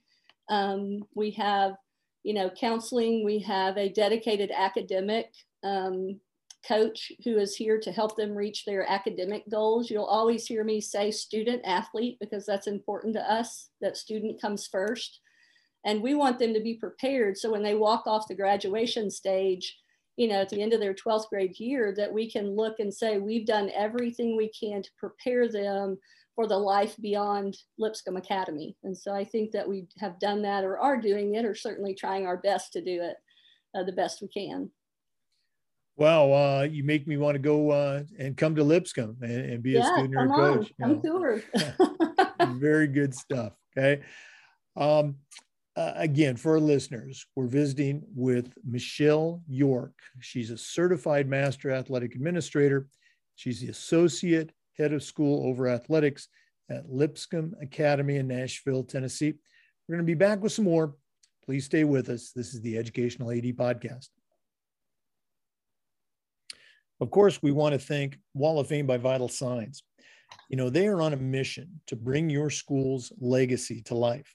[0.48, 1.76] Um, we have
[2.22, 3.24] you know, counseling.
[3.24, 5.32] We have a dedicated academic
[5.64, 6.20] um,
[6.66, 9.90] coach who is here to help them reach their academic goals.
[9.90, 14.66] You'll always hear me say student athlete because that's important to us, that student comes
[14.66, 15.20] first.
[15.84, 19.78] And we want them to be prepared so when they walk off the graduation stage,
[20.16, 22.92] you know, at the end of their 12th grade year, that we can look and
[22.92, 25.96] say, we've done everything we can to prepare them
[26.40, 28.74] for the life beyond Lipscomb Academy.
[28.82, 31.94] And so I think that we have done that or are doing it or certainly
[31.94, 33.16] trying our best to do it
[33.74, 34.70] uh, the best we can.
[35.98, 39.62] Wow, uh, you make me want to go uh, and come to Lipscomb and, and
[39.62, 40.72] be yeah, a student or a coach.
[40.82, 41.42] On, come
[42.58, 43.52] Very good stuff.
[43.76, 44.02] Okay.
[44.78, 45.16] Um,
[45.76, 49.92] uh, again, for our listeners, we're visiting with Michelle York.
[50.20, 52.88] She's a certified master athletic administrator.
[53.34, 56.28] She's the associate head of school over athletics
[56.70, 59.34] at Lipscomb Academy in Nashville, Tennessee.
[59.86, 60.94] We're going to be back with some more.
[61.44, 62.32] Please stay with us.
[62.34, 64.08] This is the Educational AD Podcast.
[67.00, 69.82] Of course, we want to thank Wall of Fame by Vital Signs.
[70.48, 74.34] You know, they are on a mission to bring your school's legacy to life.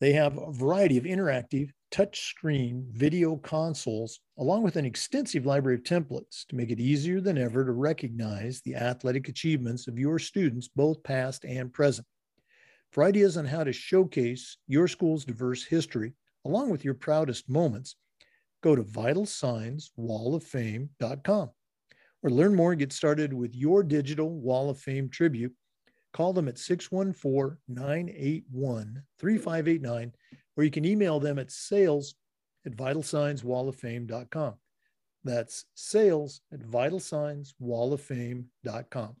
[0.00, 5.82] They have a variety of interactive touchscreen video consoles, along with an extensive library of
[5.82, 10.68] templates to make it easier than ever to recognize the athletic achievements of your students,
[10.68, 12.06] both past and present.
[12.92, 16.12] For ideas on how to showcase your school's diverse history,
[16.44, 17.96] along with your proudest moments,
[18.62, 21.50] go to vitalsignswalloffame.com
[22.22, 25.54] or learn more and get started with your digital Wall of Fame tribute.
[26.12, 30.12] Call them at 614 981 3589
[30.56, 32.16] or you can email them at sales
[32.66, 34.54] at vitalsignswalloffame.com.
[35.24, 39.16] That's sales at vitalsignswalloffame.com.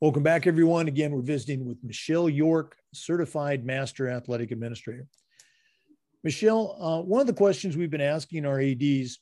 [0.00, 0.88] Welcome back, everyone.
[0.88, 5.08] Again, we're visiting with Michelle York, Certified Master Athletic Administrator.
[6.24, 9.18] Michelle, uh, one of the questions we've been asking our ADs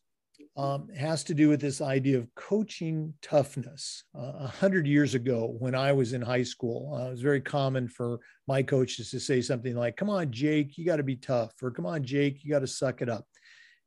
[0.57, 4.05] um, has to do with this idea of coaching toughness.
[4.17, 7.21] Uh, a uh, hundred years ago, when I was in high school, uh, it was
[7.21, 11.03] very common for my coaches to say something like, "Come on, Jake, you got to
[11.03, 13.27] be tough," or "Come on, Jake, you got to suck it up,"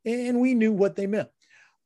[0.06, 1.30] and we knew what they meant.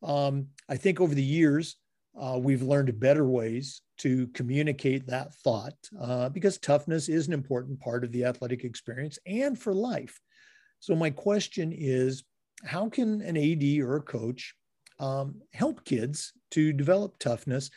[0.03, 1.77] Um, I think over the years,
[2.19, 7.79] uh, we've learned better ways to communicate that thought uh, because toughness is an important
[7.79, 10.19] part of the athletic experience and for life.
[10.79, 12.23] So my question is,
[12.65, 14.53] how can an AD or a coach
[14.99, 17.69] um, help kids to develop toughness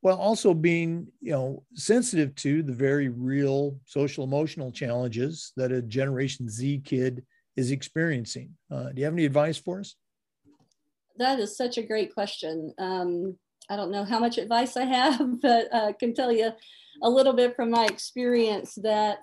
[0.00, 5.82] while also being you know sensitive to the very real social emotional challenges that a
[5.82, 7.24] generation z kid
[7.56, 8.50] is experiencing.
[8.70, 9.96] Uh, do you have any advice for us?
[11.16, 12.74] That is such a great question.
[12.78, 13.38] Um,
[13.68, 16.50] i don't know how much advice i have but i uh, can tell you
[17.02, 19.18] a little bit from my experience that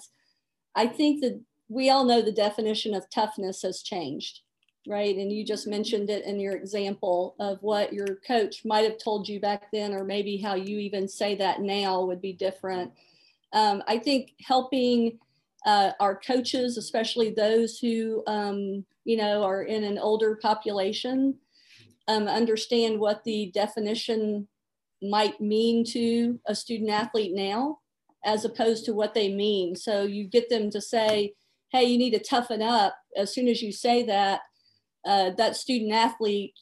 [0.76, 1.40] i think that
[1.70, 4.42] we all know the definition of toughness has changed
[4.88, 5.16] right?
[5.16, 9.28] And you just mentioned it in your example of what your coach might have told
[9.28, 12.92] you back then, or maybe how you even say that now would be different.
[13.54, 15.20] Um, I think helping
[15.66, 21.36] uh, our coaches, especially those who, um, you know, are in an older population,
[22.08, 24.48] um, understand what the definition
[25.02, 27.80] might mean to a student athlete now,
[28.26, 29.76] as opposed to what they mean.
[29.76, 31.34] So you get them to say,
[31.72, 32.96] hey, you need to toughen up.
[33.16, 34.42] As soon as you say that,
[35.06, 36.54] uh, that student athlete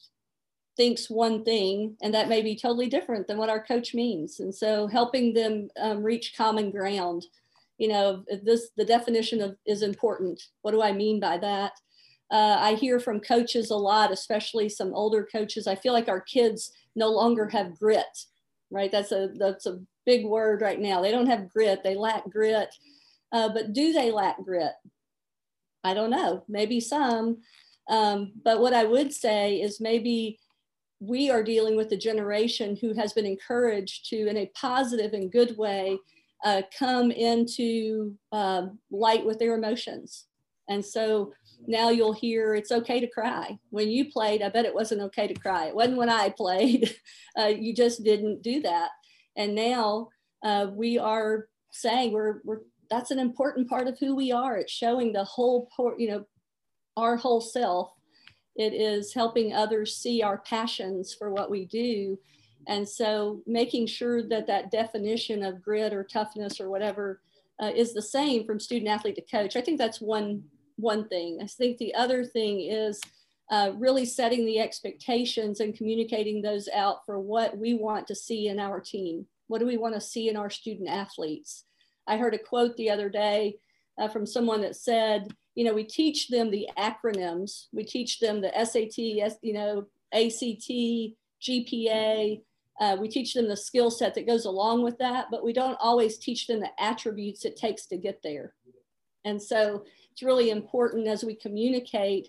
[0.76, 4.40] thinks one thing and that may be totally different than what our coach means.
[4.40, 7.24] And so helping them um, reach common ground
[7.78, 10.40] you know this the definition of is important.
[10.60, 11.72] What do i mean by that?
[12.30, 16.20] Uh, i hear from coaches a lot especially some older coaches i feel like our
[16.20, 18.26] kids no longer have grit
[18.72, 18.90] right?
[18.90, 21.00] That's a that's a big word right now.
[21.00, 22.74] They don't have grit they lack grit.
[23.30, 24.72] Uh, but do they lack grit?
[25.84, 26.44] I don't know.
[26.48, 27.38] Maybe some
[27.88, 30.38] um, but what i would say is maybe
[31.02, 35.32] we are dealing with a generation who has been encouraged to, in a positive and
[35.32, 35.98] good way,
[36.44, 40.26] uh, come into uh, light with their emotions.
[40.68, 41.32] And so
[41.66, 43.58] now you'll hear it's okay to cry.
[43.70, 45.66] When you played, I bet it wasn't okay to cry.
[45.66, 46.94] It wasn't when I played.
[47.36, 48.90] Uh, you just didn't do that.
[49.36, 50.08] And now
[50.44, 52.60] uh, we are saying we're, we're
[52.90, 54.58] that's an important part of who we are.
[54.58, 56.26] It's showing the whole, you know,
[56.96, 57.92] our whole self
[58.54, 62.18] it is helping others see our passions for what we do.
[62.68, 67.20] And so making sure that that definition of grit or toughness or whatever
[67.60, 69.56] uh, is the same from student athlete to coach.
[69.56, 70.44] I think that's one,
[70.76, 71.38] one thing.
[71.42, 73.00] I think the other thing is
[73.50, 78.48] uh, really setting the expectations and communicating those out for what we want to see
[78.48, 79.26] in our team.
[79.48, 81.64] What do we want to see in our student athletes?
[82.06, 83.56] I heard a quote the other day
[83.98, 87.66] uh, from someone that said, you know, we teach them the acronyms.
[87.72, 88.98] We teach them the SAT,
[89.42, 90.70] you know, ACT,
[91.42, 92.40] GPA.
[92.80, 95.76] Uh, we teach them the skill set that goes along with that, but we don't
[95.80, 98.54] always teach them the attributes it takes to get there.
[99.24, 102.28] And so it's really important as we communicate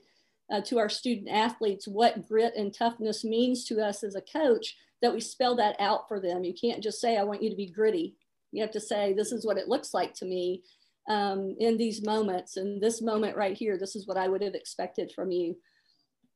[0.51, 4.75] uh, to our student athletes what grit and toughness means to us as a coach
[5.01, 6.43] that we spell that out for them.
[6.43, 8.15] You can't just say, I want you to be gritty.
[8.51, 10.61] You have to say, this is what it looks like to me
[11.09, 12.57] um, in these moments.
[12.57, 15.57] And this moment right here, this is what I would have expected from you.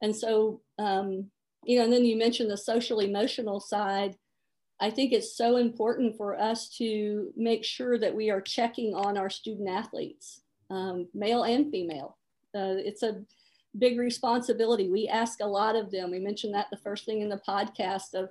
[0.01, 1.31] And so, um,
[1.63, 4.15] you know, and then you mentioned the social emotional side.
[4.79, 9.17] I think it's so important for us to make sure that we are checking on
[9.17, 12.17] our student athletes, um, male and female.
[12.55, 13.23] Uh, it's a
[13.77, 14.89] big responsibility.
[14.89, 16.11] We ask a lot of them.
[16.11, 18.29] We mentioned that the first thing in the podcast of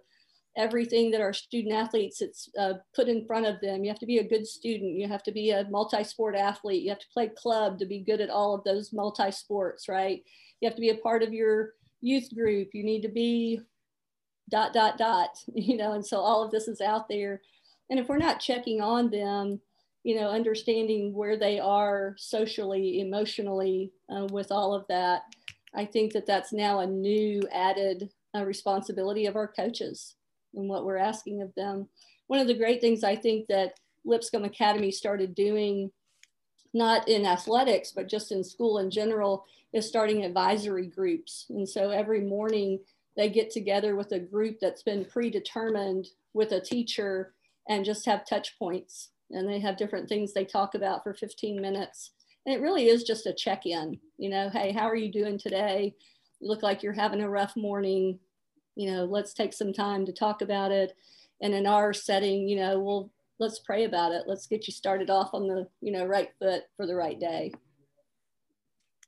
[0.57, 3.85] everything that our student athletes it's uh, put in front of them.
[3.85, 4.99] You have to be a good student.
[4.99, 6.83] You have to be a multi-sport athlete.
[6.83, 10.23] You have to play club to be good at all of those multi-sports right?
[10.61, 12.71] You have to be a part of your youth group.
[12.73, 13.61] You need to be
[14.51, 17.43] dot dot dot you know and so all of this is out there.
[17.91, 19.61] And if we're not checking on them
[20.07, 25.23] you know understanding where they are socially emotionally uh, with all of that
[25.75, 30.15] i think that that's now a new added uh, responsibility of our coaches
[30.57, 31.89] and what we're asking of them.
[32.27, 35.91] One of the great things I think that Lipscomb Academy started doing,
[36.75, 41.47] not in athletics, but just in school in general, is starting advisory groups.
[41.51, 42.81] And so every morning
[43.17, 47.33] they get together with a group that's been predetermined with a teacher
[47.69, 49.11] and just have touch points.
[49.31, 52.13] And they have different things they talk about for 15 minutes.
[52.45, 55.37] And it really is just a check in, you know, hey, how are you doing
[55.37, 55.95] today?
[56.39, 58.21] You look like you're having a rough morning
[58.77, 60.93] you know, let's take some time to talk about it.
[61.43, 64.23] And in our setting, you know, we'll let's pray about it.
[64.27, 67.53] Let's get you started off on the, you know, right foot for the right day.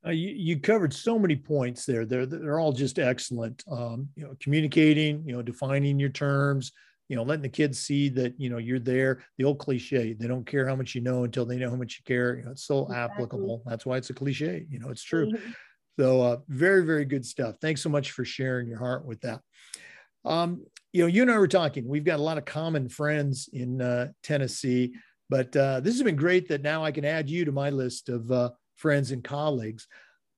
[0.07, 2.05] Uh, you, you covered so many points there.
[2.05, 3.65] They're, they're all just excellent.
[3.71, 6.73] Um, you know, communicating, you know, defining your terms,
[7.09, 9.25] you know, letting the kids see that, you know, you're there.
[9.39, 11.99] The old cliche, they don't care how much you know until they know how much
[11.99, 12.37] you care.
[12.37, 13.25] You know, it's so exactly.
[13.25, 13.63] applicable.
[13.67, 14.67] That's why it's a cliche.
[14.71, 15.33] You know, it's true.
[15.33, 15.51] Mm-hmm.
[15.99, 17.57] So uh, very, very good stuff.
[17.61, 19.41] Thanks so much for sharing your heart with that.
[20.25, 21.89] Um, you know, you and I were talking.
[21.89, 24.95] We've got a lot of common friends in uh, Tennessee,
[25.29, 28.09] but uh, this has been great that now I can add you to my list
[28.11, 29.89] of uh, friends and colleagues.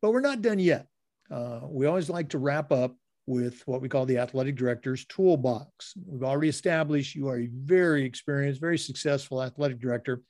[0.00, 0.86] But we're not done yet.
[1.30, 2.96] Uh, we always like to wrap up
[3.26, 5.92] with what we call the athletic director's toolbox.
[6.06, 10.22] We've already established you are a very experienced, very successful athletic director.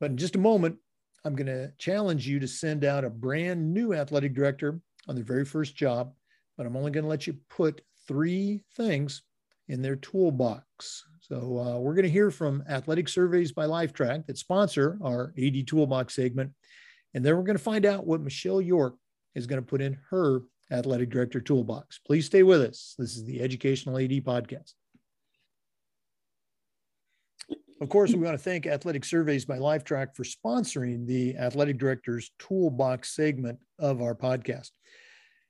[0.00, 0.78] But in just a moment,
[1.24, 5.24] I'm going to challenge you to send out a brand new athletic director on their
[5.24, 6.12] very first job,
[6.56, 9.22] but I'm only going to let you put three things
[9.68, 11.04] in their toolbox.
[11.20, 15.66] So uh, we're going to hear from Athletic Surveys by Lifetrack that sponsor our AD
[15.66, 16.52] Toolbox segment.
[17.14, 18.96] And then we're going to find out what Michelle York
[19.34, 22.00] is going to put in her athletic director toolbox.
[22.06, 22.94] Please stay with us.
[22.98, 24.74] This is the Educational AD Podcast.
[27.80, 32.30] Of course, we want to thank Athletic Surveys by Lifetrack for sponsoring the Athletic Director's
[32.38, 34.70] Toolbox segment of our podcast.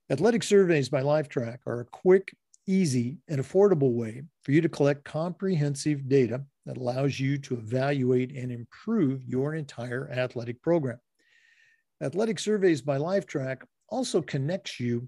[0.08, 2.34] Athletic Surveys by Lifetrack are a quick,
[2.66, 8.32] easy, and affordable way for you to collect comprehensive data that allows you to evaluate
[8.32, 10.98] and improve your entire athletic program.
[12.02, 15.06] Athletic Surveys by Lifetrack also connects you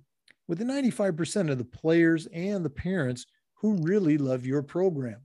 [0.48, 5.22] with the 95% of the players and the parents who really love your program.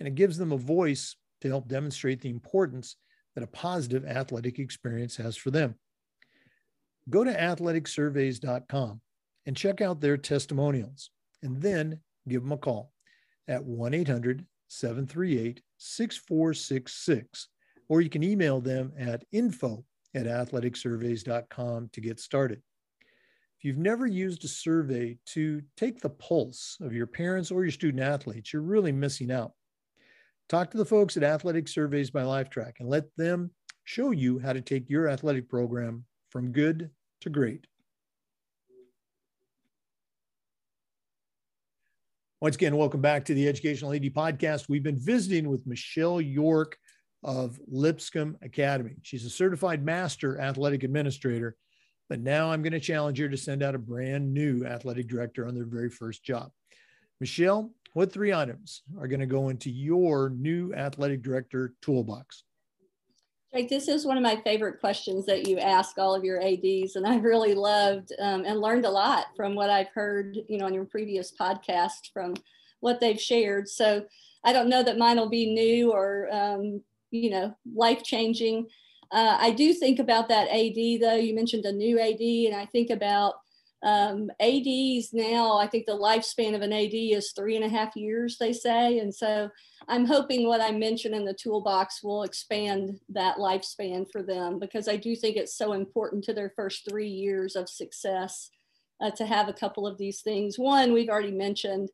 [0.00, 2.96] And it gives them a voice to help demonstrate the importance
[3.34, 5.74] that a positive athletic experience has for them.
[7.10, 9.00] Go to athleticsurveys.com
[9.46, 11.10] and check out their testimonials,
[11.42, 12.92] and then give them a call
[13.46, 17.48] at 1 800 738 6466,
[17.88, 19.84] or you can email them at info
[20.14, 22.60] at athleticsurveys.com to get started.
[23.58, 27.72] If you've never used a survey to take the pulse of your parents or your
[27.72, 29.52] student athletes, you're really missing out.
[30.48, 33.50] Talk to the folks at Athletic Surveys by Lifetrack and let them
[33.84, 36.88] show you how to take your athletic program from good
[37.20, 37.66] to great.
[42.40, 44.70] Once again, welcome back to the Educational AD Podcast.
[44.70, 46.78] We've been visiting with Michelle York
[47.22, 48.96] of Lipscomb Academy.
[49.02, 51.56] She's a certified master athletic administrator,
[52.08, 55.46] but now I'm going to challenge her to send out a brand new athletic director
[55.46, 56.52] on their very first job.
[57.20, 62.44] Michelle, what three items are going to go into your new athletic director toolbox?
[63.54, 66.96] Jake, this is one of my favorite questions that you ask all of your ADs,
[66.96, 70.66] and I've really loved um, and learned a lot from what I've heard, you know,
[70.66, 72.34] on your previous podcast from
[72.80, 73.66] what they've shared.
[73.68, 74.04] So
[74.44, 78.66] I don't know that mine will be new or, um, you know, life changing.
[79.10, 81.16] Uh, I do think about that AD though.
[81.16, 83.36] You mentioned a new AD, and I think about
[83.82, 87.94] um, ADs now, I think the lifespan of an AD is three and a half
[87.94, 88.98] years, they say.
[88.98, 89.50] And so
[89.88, 94.88] I'm hoping what I mentioned in the toolbox will expand that lifespan for them because
[94.88, 98.50] I do think it's so important to their first three years of success
[99.00, 100.58] uh, to have a couple of these things.
[100.58, 101.90] One, we've already mentioned,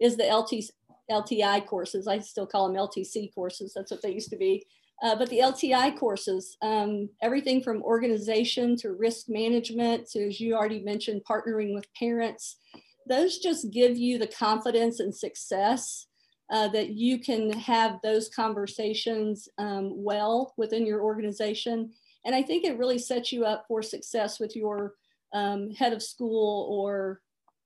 [0.00, 0.70] is the LT,
[1.10, 2.06] LTI courses.
[2.06, 3.72] I still call them LTC courses.
[3.74, 4.66] That's what they used to be.
[5.02, 10.54] Uh, but the LTI courses, um, everything from organization to risk management to, as you
[10.54, 12.56] already mentioned, partnering with parents,
[13.08, 16.06] those just give you the confidence and success
[16.52, 21.90] uh, that you can have those conversations um, well within your organization.
[22.24, 24.94] And I think it really sets you up for success with your
[25.32, 27.20] um, head of school or,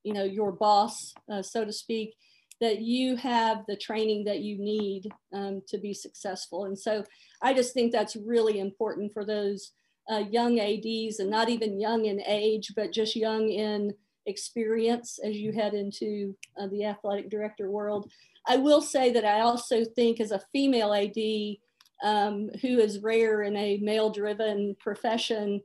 [0.04, 2.14] you know, your boss, uh, so to speak,
[2.60, 6.64] that you have the training that you need um, to be successful.
[6.64, 7.04] And so
[7.42, 9.72] I just think that's really important for those
[10.10, 13.94] uh, young ADs and not even young in age, but just young in
[14.26, 18.10] experience as you head into uh, the athletic director world.
[18.46, 21.56] I will say that I also think as a female AD
[22.02, 25.60] um, who is rare in a male driven profession,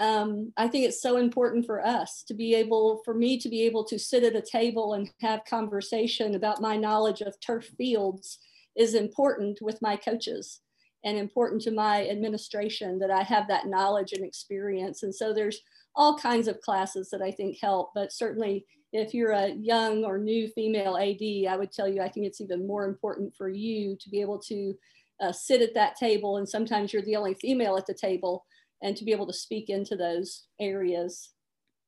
[0.00, 3.62] um, I think it's so important for us to be able, for me to be
[3.62, 8.38] able to sit at a table and have conversation about my knowledge of turf fields
[8.76, 10.60] is important with my coaches
[11.04, 15.02] and important to my administration that I have that knowledge and experience.
[15.02, 15.60] And so there's
[15.94, 20.18] all kinds of classes that I think help, but certainly if you're a young or
[20.18, 23.96] new female AD, I would tell you I think it's even more important for you
[24.00, 24.74] to be able to
[25.20, 26.38] uh, sit at that table.
[26.38, 28.44] And sometimes you're the only female at the table
[28.84, 31.30] and to be able to speak into those areas.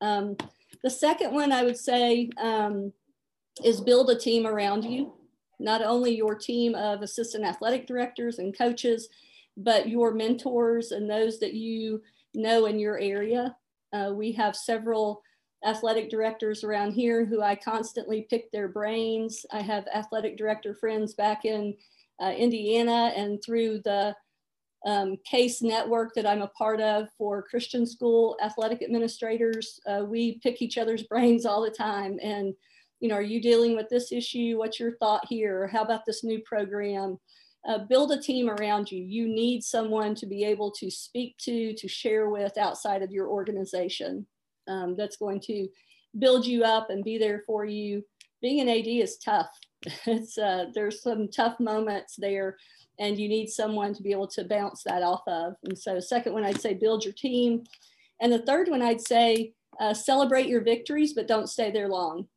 [0.01, 0.37] Um,
[0.83, 2.93] the second one I would say um,
[3.63, 5.13] is build a team around you,
[5.61, 9.09] not only your team of assistant athletic directors and coaches,
[9.59, 12.03] but your mentors and those that you
[12.35, 13.55] know in your area.
[13.93, 15.23] Uh, we have several
[15.65, 19.45] athletic directors around here who I constantly pick their brains.
[19.53, 21.75] I have athletic director friends back in
[22.23, 24.15] uh, Indiana and through the
[24.85, 29.81] um, case network that I'm a part of for Christian school athletic administrators.
[29.87, 32.19] Uh, we pick each other's brains all the time.
[32.23, 32.55] And,
[33.01, 34.59] you know, are you dealing with this issue?
[34.59, 35.67] What's your thought here?
[35.67, 37.19] How about this new program?
[37.67, 39.03] Uh, build a team around you.
[39.03, 43.27] You need someone to be able to speak to, to share with outside of your
[43.29, 44.25] organization
[44.69, 45.69] um, that's going to
[46.19, 48.05] build you up and be there for you.
[48.47, 49.49] Being an AD is tough.
[50.07, 52.57] it's uh, there's some tough moments there
[53.01, 55.55] and you need someone to be able to bounce that off of.
[55.65, 57.65] And so, second one, I'd say build your team.
[58.21, 62.29] And the third one, I'd say uh, celebrate your victories, but don't stay there long.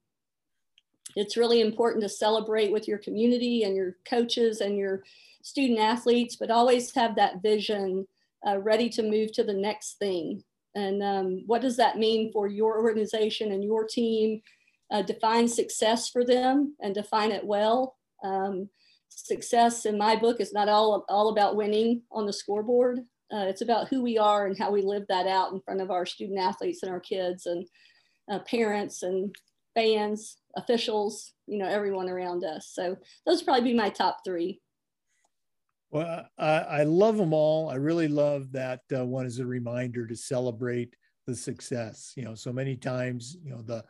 [1.15, 5.03] It's really important to celebrate with your community and your coaches and your
[5.43, 8.07] student athletes, but always have that vision
[8.47, 10.43] uh, ready to move to the next thing.
[10.73, 14.41] And um, what does that mean for your organization and your team?
[14.91, 17.95] Uh, define success for them and define it well.
[18.23, 18.69] Um,
[19.09, 22.99] success in my book is not all, all about winning on the scoreboard.
[23.31, 25.91] Uh, it's about who we are and how we live that out in front of
[25.91, 27.67] our student athletes and our kids and
[28.31, 29.35] uh, parents and
[29.75, 32.71] fans, officials, you know, everyone around us.
[32.73, 34.59] So those probably be my top three.
[35.91, 37.69] Well, I, I love them all.
[37.69, 42.13] I really love that uh, one is a reminder to celebrate the success.
[42.15, 43.83] You know, so many times, you know, the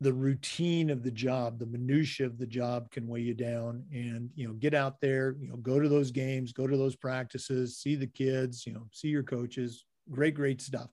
[0.00, 3.84] the routine of the job, the minutia of the job can weigh you down.
[3.92, 6.96] And you know, get out there, you know, go to those games, go to those
[6.96, 9.84] practices, see the kids, you know, see your coaches.
[10.10, 10.90] Great, great stuff.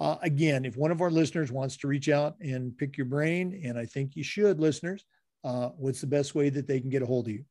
[0.00, 3.60] Uh, again, if one of our listeners wants to reach out and pick your brain,
[3.64, 5.04] and I think you should, listeners,
[5.44, 7.44] uh, what's the best way that they can get a hold of you?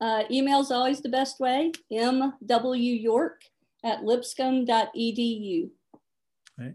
[0.00, 1.70] Uh, email is always the best way.
[1.92, 3.36] mwyork
[3.84, 5.70] at lipscomb.edu.
[6.58, 6.74] Right.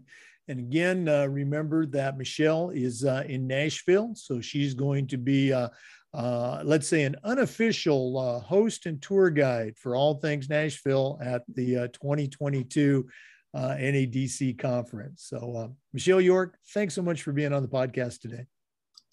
[0.50, 5.52] And again, uh, remember that Michelle is uh, in Nashville, so she's going to be,
[5.52, 5.68] uh,
[6.12, 11.44] uh let's say, an unofficial uh, host and tour guide for all things Nashville at
[11.54, 13.08] the uh, 2022
[13.54, 15.26] NADC conference.
[15.28, 18.46] So, Michelle York, thanks so much for being on the podcast today.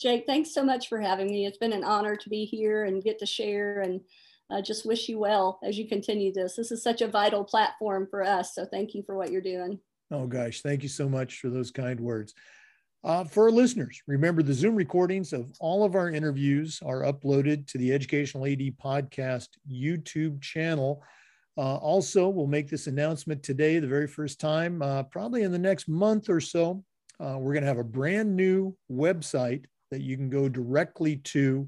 [0.02, 1.46] Jake, thanks so much for having me.
[1.46, 4.02] It's been an honor to be here and get to share and
[4.66, 6.56] just wish you well as you continue this.
[6.56, 8.56] This is such a vital platform for us.
[8.56, 9.80] So thank you for what you're doing.
[10.10, 10.62] Oh, gosh.
[10.62, 12.34] Thank you so much for those kind words.
[13.04, 17.68] Uh, for our listeners, remember the Zoom recordings of all of our interviews are uploaded
[17.68, 21.04] to the Educational AD Podcast YouTube channel.
[21.58, 25.60] Uh, also, we'll make this announcement today, the very first time, uh, probably in the
[25.60, 26.84] next month or so.
[27.20, 31.68] Uh, we're going to have a brand new website that you can go directly to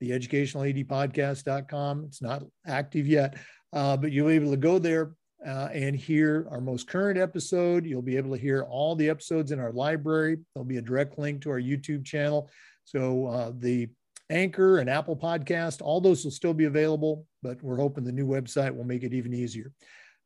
[0.00, 2.04] the educationaladpodcast.com.
[2.04, 3.36] It's not active yet,
[3.72, 5.12] uh, but you'll be able to go there
[5.46, 7.86] uh, and hear our most current episode.
[7.86, 10.38] You'll be able to hear all the episodes in our library.
[10.54, 12.50] There'll be a direct link to our YouTube channel.
[12.84, 13.88] So uh, the
[14.28, 18.26] Anchor and Apple Podcast, all those will still be available, but we're hoping the new
[18.26, 19.72] website will make it even easier.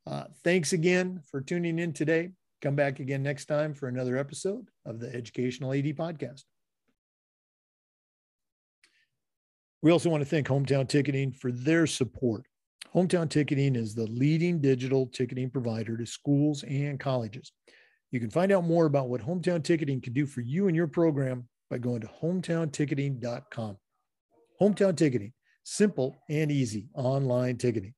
[0.07, 2.31] Uh, thanks again for tuning in today.
[2.62, 6.45] Come back again next time for another episode of the Educational AD Podcast.
[9.83, 12.45] We also want to thank Hometown Ticketing for their support.
[12.95, 17.53] Hometown Ticketing is the leading digital ticketing provider to schools and colleges.
[18.11, 20.89] You can find out more about what Hometown Ticketing can do for you and your
[20.89, 23.76] program by going to hometownticketing.com.
[24.61, 27.95] Hometown Ticketing, simple and easy online ticketing.